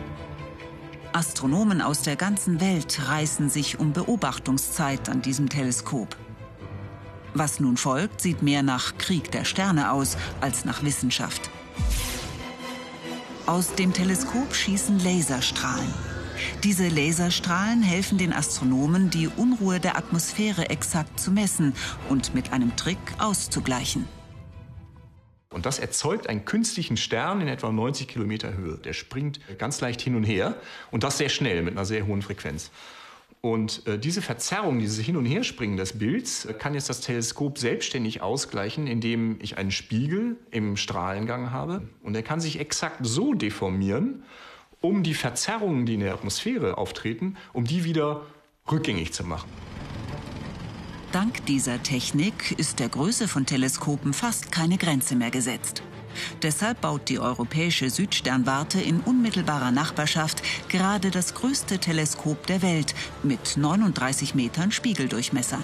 Astronomen 1.13 1.83
aus 1.83 2.03
der 2.03 2.15
ganzen 2.15 2.61
Welt 2.61 3.09
reißen 3.09 3.51
sich 3.51 3.81
um 3.81 3.93
Beobachtungszeit 3.93 5.09
an 5.09 5.23
diesem 5.23 5.49
Teleskop. 5.49 6.17
Was 7.35 7.59
nun 7.59 7.77
folgt, 7.77 8.21
sieht 8.21 8.43
mehr 8.43 8.63
nach 8.63 8.97
Krieg 8.97 9.33
der 9.33 9.45
Sterne 9.45 9.91
aus 9.91 10.17
als 10.41 10.65
nach 10.65 10.85
Wissenschaft. 10.85 11.51
Aus 13.47 13.75
dem 13.75 13.93
Teleskop 13.93 14.55
schießen 14.55 15.01
Laserstrahlen. 15.01 16.08
Diese 16.65 16.89
Laserstrahlen 16.89 17.83
helfen 17.83 18.19
den 18.19 18.33
Astronomen, 18.33 19.11
die 19.11 19.29
Unruhe 19.29 19.81
der 19.81 19.97
Atmosphäre 19.97 20.71
exakt 20.71 21.19
zu 21.21 21.31
messen 21.31 21.75
und 22.09 22.35
mit 22.35 22.53
einem 22.53 22.77
Trick 22.77 22.99
auszugleichen. 23.19 24.07
Und 25.51 25.65
das 25.67 25.79
erzeugt 25.79 26.29
einen 26.29 26.45
künstlichen 26.45 26.97
Stern 26.97 27.41
in 27.41 27.49
etwa 27.49 27.73
90 27.73 28.07
Kilometer 28.07 28.55
Höhe. 28.55 28.77
Der 28.79 28.93
springt 28.93 29.41
ganz 29.59 29.81
leicht 29.81 30.01
hin 30.01 30.15
und 30.15 30.25
her 30.25 30.57
und 30.91 31.05
das 31.05 31.19
sehr 31.19 31.31
schnell 31.31 31.63
mit 31.63 31.75
einer 31.75 31.87
sehr 31.87 32.07
hohen 32.07 32.23
Frequenz. 32.23 32.71
Und 33.41 33.87
äh, 33.87 33.99
diese 33.99 34.21
Verzerrung, 34.21 34.81
dieses 34.81 34.99
Hin- 34.99 35.17
und 35.17 35.25
Herspringen 35.25 35.77
des 35.77 35.99
Bilds, 35.99 36.45
äh, 36.45 36.55
kann 36.55 36.75
jetzt 36.75 36.89
das 36.89 37.01
Teleskop 37.01 37.59
selbstständig 37.59 38.21
ausgleichen, 38.21 38.87
indem 38.87 39.39
ich 39.41 39.57
einen 39.57 39.71
Spiegel 39.71 40.37
im 40.51 40.77
Strahlengang 40.77 41.53
habe. 41.53 41.83
Und 42.03 42.17
er 42.17 42.23
kann 42.23 42.41
sich 42.41 42.59
exakt 42.59 42.99
so 43.03 43.35
deformieren, 43.35 44.25
um 44.81 45.03
die 45.03 45.15
Verzerrungen, 45.15 45.87
die 45.87 45.95
in 45.95 46.01
der 46.01 46.15
Atmosphäre 46.15 46.79
auftreten, 46.79 47.37
um 47.53 47.65
die 47.65 47.85
wieder 47.85 48.23
rückgängig 48.71 49.13
zu 49.13 49.25
machen. 49.25 49.51
Dank 51.13 51.47
dieser 51.47 51.83
Technik 51.83 52.53
ist 52.59 52.81
der 52.81 52.91
Größe 52.91 53.29
von 53.29 53.47
Teleskopen 53.47 54.13
fast 54.13 54.53
keine 54.53 54.77
Grenze 54.77 55.17
mehr 55.17 55.31
gesetzt. 55.31 55.83
Deshalb 56.43 56.81
baut 56.81 57.09
die 57.09 57.19
europäische 57.19 57.91
Südsternwarte 57.91 58.81
in 58.81 59.01
unmittelbarer 59.01 59.71
Nachbarschaft 59.71 60.43
gerade 60.69 61.11
das 61.11 61.35
größte 61.35 61.79
Teleskop 61.79 62.47
der 62.47 62.63
Welt 62.63 62.95
mit 63.23 63.57
39 63.57 64.35
Metern 64.35 64.71
Spiegeldurchmesser. 64.71 65.61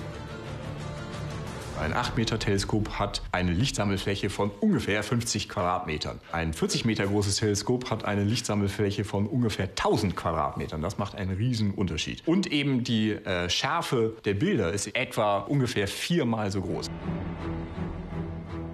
Ein 1.84 1.92
8-Meter-Teleskop 1.92 2.98
hat 2.98 3.20
eine 3.30 3.52
Lichtsammelfläche 3.52 4.30
von 4.30 4.50
ungefähr 4.60 5.02
50 5.02 5.50
Quadratmetern. 5.50 6.18
Ein 6.32 6.54
40 6.54 6.86
Meter 6.86 7.06
großes 7.06 7.36
Teleskop 7.36 7.90
hat 7.90 8.06
eine 8.06 8.24
Lichtsammelfläche 8.24 9.04
von 9.04 9.26
ungefähr 9.26 9.66
1000 9.66 10.16
Quadratmetern. 10.16 10.80
Das 10.80 10.96
macht 10.96 11.14
einen 11.14 11.36
riesen 11.36 11.72
Unterschied. 11.72 12.22
Und 12.24 12.50
eben 12.50 12.84
die 12.84 13.10
äh, 13.10 13.50
Schärfe 13.50 14.16
der 14.24 14.32
Bilder 14.32 14.72
ist 14.72 14.96
etwa 14.96 15.40
ungefähr 15.40 15.86
viermal 15.86 16.50
so 16.50 16.62
groß. 16.62 16.90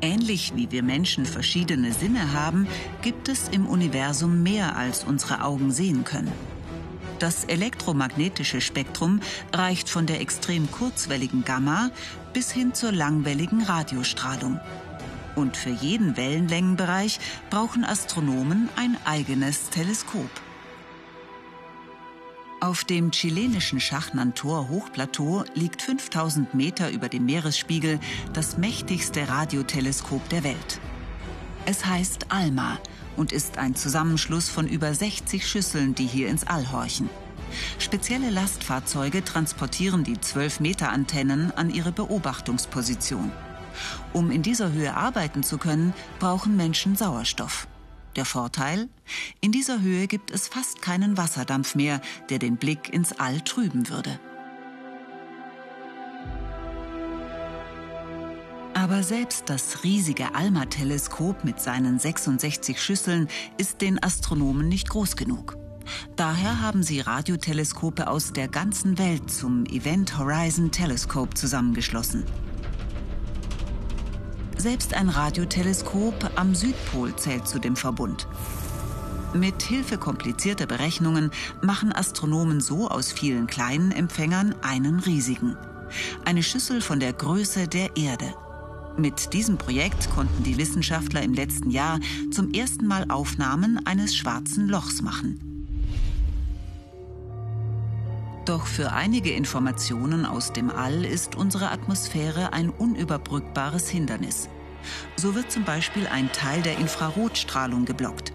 Ähnlich 0.03 0.53
wie 0.55 0.71
wir 0.71 0.85
Menschen 0.85 1.27
verschiedene 1.27 1.93
Sinne 1.93 2.33
haben, 2.33 2.69
gibt 3.03 3.29
es 3.29 3.49
im 3.49 3.67
Universum 3.67 4.45
mehr, 4.45 4.77
als 4.77 5.03
unsere 5.03 5.43
Augen 5.43 5.73
sehen 5.73 6.05
können. 6.05 6.31
Das 7.21 7.45
elektromagnetische 7.45 8.63
Spektrum 8.63 9.21
reicht 9.53 9.91
von 9.91 10.07
der 10.07 10.23
extrem 10.23 10.71
kurzwelligen 10.71 11.45
Gamma 11.45 11.91
bis 12.33 12.51
hin 12.51 12.75
zur 12.75 12.93
langwelligen 12.93 13.63
Radiostrahlung. 13.63 14.61
Und 15.37 15.57
für 15.57 15.71
jeden 15.71 16.17
Wellenlängenbereich 16.17 17.19
brauchen 17.51 17.85
Astronomen 17.85 18.69
ein 18.77 18.97
eigenes 19.05 19.71
Teleskop. 19.71 20.31
Auf 22.61 22.85
dem 22.85 23.11
chilenischen 23.11 23.81
Schachnantor 23.81 24.69
Hochplateau 24.69 25.45
liegt 25.55 25.81
5000 25.81 26.53
Meter 26.53 26.91
über 26.91 27.09
dem 27.09 27.25
Meeresspiegel 27.25 27.99
das 28.35 28.59
mächtigste 28.59 29.29
Radioteleskop 29.29 30.29
der 30.29 30.45
Welt. 30.45 30.81
Es 31.65 31.87
heißt 31.87 32.27
ALMA 32.31 32.79
und 33.17 33.33
ist 33.33 33.57
ein 33.57 33.75
Zusammenschluss 33.75 34.51
von 34.51 34.69
über 34.69 34.93
60 34.93 35.47
Schüsseln, 35.49 35.95
die 35.95 36.07
hier 36.07 36.29
ins 36.29 36.47
All 36.47 36.71
horchen. 36.71 37.09
Spezielle 37.79 38.31
Lastfahrzeuge 38.31 39.25
transportieren 39.25 40.05
die 40.05 40.21
12 40.21 40.61
Meter 40.61 40.91
Antennen 40.91 41.53
an 41.57 41.71
ihre 41.71 41.93
Beobachtungsposition. 41.93 43.33
Um 44.13 44.31
in 44.31 44.43
dieser 44.43 44.73
Höhe 44.73 44.95
arbeiten 44.95 45.43
zu 45.43 45.59
können, 45.59 45.95
brauchen 46.19 46.57
Menschen 46.57 46.97
Sauerstoff. 46.97 47.67
Der 48.17 48.25
Vorteil? 48.25 48.89
In 49.41 49.53
dieser 49.53 49.81
Höhe 49.81 50.07
gibt 50.09 50.31
es 50.31 50.49
fast 50.49 50.83
keinen 50.83 51.17
Wasserdampf 51.17 51.75
mehr, 51.75 52.01
der 52.29 52.39
den 52.39 52.57
Blick 52.57 52.93
ins 52.93 53.19
All 53.19 53.41
trüben 53.41 53.89
würde. 53.89 54.19
Aber 58.75 59.03
selbst 59.03 59.45
das 59.47 59.85
riesige 59.85 60.35
ALMA-Teleskop 60.35 61.45
mit 61.45 61.61
seinen 61.61 61.99
66 61.99 62.81
Schüsseln 62.81 63.29
ist 63.59 63.83
den 63.83 64.03
Astronomen 64.03 64.69
nicht 64.69 64.89
groß 64.89 65.17
genug. 65.17 65.60
Daher 66.17 66.61
haben 66.61 66.83
sie 66.83 67.01
Radioteleskope 67.01 68.09
aus 68.09 68.33
der 68.33 68.49
ganzen 68.49 68.99
Welt 68.99 69.31
zum 69.31 69.65
Event 69.67 70.19
Horizon 70.19 70.71
Telescope 70.71 71.35
zusammengeschlossen. 71.35 72.25
Selbst 74.57 74.93
ein 74.93 75.09
Radioteleskop 75.09 76.33
am 76.37 76.55
Südpol 76.55 77.17
zählt 77.17 77.49
zu 77.49 77.59
dem 77.59 77.77
Verbund. 77.77 78.29
Mit 79.33 79.63
Hilfe 79.63 79.97
komplizierter 79.97 80.67
Berechnungen 80.67 81.31
machen 81.63 81.93
Astronomen 81.93 82.61
so 82.61 82.89
aus 82.89 83.11
vielen 83.13 83.47
kleinen 83.47 83.93
Empfängern 83.93 84.55
einen 84.61 84.99
riesigen. 84.99 85.57
Eine 86.25 86.43
Schüssel 86.43 86.81
von 86.81 87.01
der 87.01 87.13
Größe 87.13 87.69
der 87.69 87.97
Erde. 87.97 88.35
Mit 88.99 89.33
diesem 89.33 89.57
Projekt 89.57 90.11
konnten 90.11 90.43
die 90.43 90.59
Wissenschaftler 90.59 91.23
im 91.23 91.33
letzten 91.33 91.71
Jahr 91.71 92.01
zum 92.31 92.53
ersten 92.53 92.87
Mal 92.87 93.07
Aufnahmen 93.09 93.87
eines 93.87 94.15
schwarzen 94.15 94.69
Lochs 94.69 95.01
machen. 95.01 95.50
Doch 98.45 98.67
für 98.67 98.93
einige 98.93 99.31
Informationen 99.33 100.25
aus 100.25 100.53
dem 100.53 100.71
All 100.71 101.05
ist 101.05 101.35
unsere 101.35 101.71
Atmosphäre 101.71 102.53
ein 102.53 102.71
unüberbrückbares 102.71 103.89
Hindernis. 103.89 104.49
So 105.17 105.35
wird 105.35 105.53
zum 105.53 105.65
Beispiel 105.65 106.07
ein 106.07 106.33
Teil 106.33 106.63
der 106.63 106.79
Infrarotstrahlung 106.79 107.85
geblockt. 107.85 108.33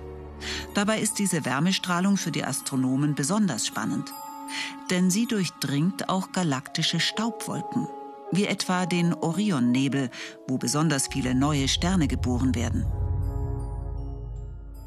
Dabei 0.73 0.99
ist 0.99 1.17
diese 1.17 1.43
Wärmestrahlung 1.43 2.17
für 2.17 2.31
die 2.31 2.43
Astronomen 2.43 3.15
besonders 3.15 3.65
spannend. 3.65 4.13
Denn 4.91 5.09
sie 5.09 5.25
durchdringt 5.25 6.07
auch 6.07 6.31
galaktische 6.31 6.99
Staubwolken, 6.99 7.87
wie 8.31 8.45
etwa 8.45 8.85
den 8.85 9.13
Orionnebel, 9.13 10.11
wo 10.47 10.59
besonders 10.59 11.07
viele 11.07 11.33
neue 11.33 11.67
Sterne 11.67 12.07
geboren 12.07 12.53
werden. 12.53 12.85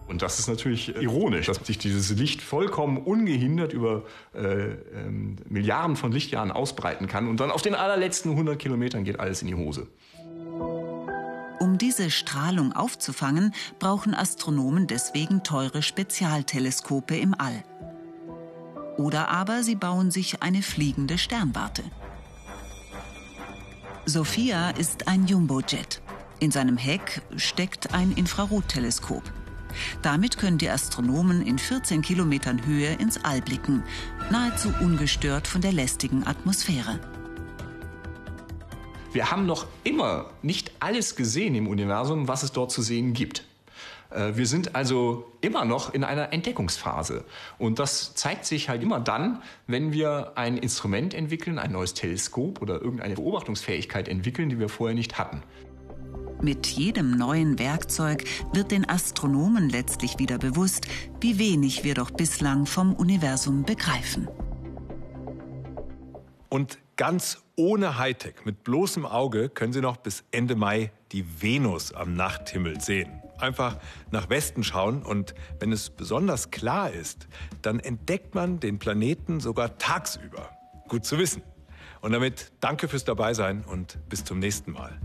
Und 0.08 0.22
das 0.22 0.38
ist 0.38 0.48
natürlich 0.48 0.96
ironisch, 0.96 1.46
dass 1.46 1.58
sich 1.58 1.76
dieses 1.76 2.10
Licht 2.10 2.40
vollkommen 2.40 2.96
ungehindert 2.96 3.74
über 3.74 4.04
äh, 4.34 4.38
ähm, 4.40 5.36
Milliarden 5.48 5.96
von 5.96 6.12
Lichtjahren 6.12 6.50
ausbreiten 6.50 7.06
kann 7.06 7.28
und 7.28 7.40
dann 7.40 7.50
auf 7.50 7.60
den 7.60 7.74
allerletzten 7.74 8.32
100 8.32 8.58
Kilometern 8.58 9.04
geht 9.04 9.20
alles 9.20 9.42
in 9.42 9.48
die 9.48 9.54
Hose. 9.54 9.86
Um 11.60 11.76
diese 11.76 12.10
Strahlung 12.10 12.72
aufzufangen, 12.72 13.52
brauchen 13.78 14.14
Astronomen 14.14 14.86
deswegen 14.86 15.42
teure 15.42 15.82
Spezialteleskope 15.82 17.16
im 17.16 17.34
All. 17.38 17.62
Oder 18.96 19.28
aber 19.28 19.62
sie 19.62 19.76
bauen 19.76 20.10
sich 20.10 20.42
eine 20.42 20.62
fliegende 20.62 21.18
Sternwarte. 21.18 21.82
Sophia 24.06 24.70
ist 24.70 25.06
ein 25.06 25.26
Jumbojet. 25.26 26.00
In 26.40 26.50
seinem 26.50 26.78
Heck 26.78 27.20
steckt 27.36 27.92
ein 27.92 28.12
Infrarotteleskop. 28.12 29.22
Damit 30.02 30.38
können 30.38 30.58
die 30.58 30.70
Astronomen 30.70 31.42
in 31.42 31.58
14 31.58 32.02
Kilometern 32.02 32.64
Höhe 32.66 32.94
ins 32.94 33.24
All 33.24 33.40
blicken, 33.40 33.82
nahezu 34.30 34.72
ungestört 34.80 35.46
von 35.46 35.60
der 35.60 35.72
lästigen 35.72 36.26
Atmosphäre. 36.26 37.00
Wir 39.12 39.30
haben 39.30 39.46
noch 39.46 39.66
immer 39.84 40.30
nicht 40.42 40.72
alles 40.80 41.16
gesehen 41.16 41.54
im 41.54 41.66
Universum, 41.66 42.28
was 42.28 42.42
es 42.42 42.52
dort 42.52 42.70
zu 42.70 42.82
sehen 42.82 43.14
gibt. 43.14 43.44
Äh, 44.10 44.32
wir 44.34 44.46
sind 44.46 44.74
also 44.74 45.32
immer 45.40 45.64
noch 45.64 45.94
in 45.94 46.04
einer 46.04 46.32
Entdeckungsphase. 46.32 47.24
Und 47.58 47.78
das 47.78 48.14
zeigt 48.14 48.44
sich 48.44 48.68
halt 48.68 48.82
immer 48.82 49.00
dann, 49.00 49.42
wenn 49.66 49.92
wir 49.92 50.32
ein 50.36 50.58
Instrument 50.58 51.14
entwickeln, 51.14 51.58
ein 51.58 51.72
neues 51.72 51.94
Teleskop 51.94 52.60
oder 52.62 52.80
irgendeine 52.80 53.14
Beobachtungsfähigkeit 53.14 54.08
entwickeln, 54.08 54.48
die 54.48 54.58
wir 54.58 54.68
vorher 54.68 54.94
nicht 54.94 55.18
hatten. 55.18 55.42
Mit 56.40 56.68
jedem 56.68 57.10
neuen 57.10 57.58
Werkzeug 57.58 58.24
wird 58.52 58.70
den 58.70 58.88
Astronomen 58.88 59.68
letztlich 59.68 60.18
wieder 60.18 60.38
bewusst, 60.38 60.86
wie 61.20 61.38
wenig 61.38 61.82
wir 61.82 61.94
doch 61.94 62.12
bislang 62.12 62.64
vom 62.64 62.94
Universum 62.94 63.64
begreifen. 63.64 64.28
Und 66.48 66.78
ganz 66.96 67.42
ohne 67.56 67.98
Hightech, 67.98 68.44
mit 68.44 68.62
bloßem 68.62 69.04
Auge, 69.04 69.48
können 69.48 69.72
Sie 69.72 69.80
noch 69.80 69.96
bis 69.96 70.24
Ende 70.30 70.54
Mai 70.54 70.92
die 71.10 71.24
Venus 71.42 71.92
am 71.92 72.14
Nachthimmel 72.14 72.80
sehen. 72.80 73.20
Einfach 73.38 73.78
nach 74.10 74.30
Westen 74.30 74.62
schauen 74.62 75.02
und 75.02 75.34
wenn 75.58 75.72
es 75.72 75.90
besonders 75.90 76.50
klar 76.50 76.92
ist, 76.92 77.26
dann 77.62 77.80
entdeckt 77.80 78.34
man 78.34 78.60
den 78.60 78.78
Planeten 78.78 79.40
sogar 79.40 79.78
tagsüber. 79.78 80.50
Gut 80.88 81.04
zu 81.04 81.18
wissen. 81.18 81.42
Und 82.00 82.12
damit 82.12 82.52
danke 82.60 82.86
fürs 82.86 83.04
Dabeisein 83.04 83.64
und 83.64 83.98
bis 84.08 84.24
zum 84.24 84.38
nächsten 84.38 84.72
Mal. 84.72 84.98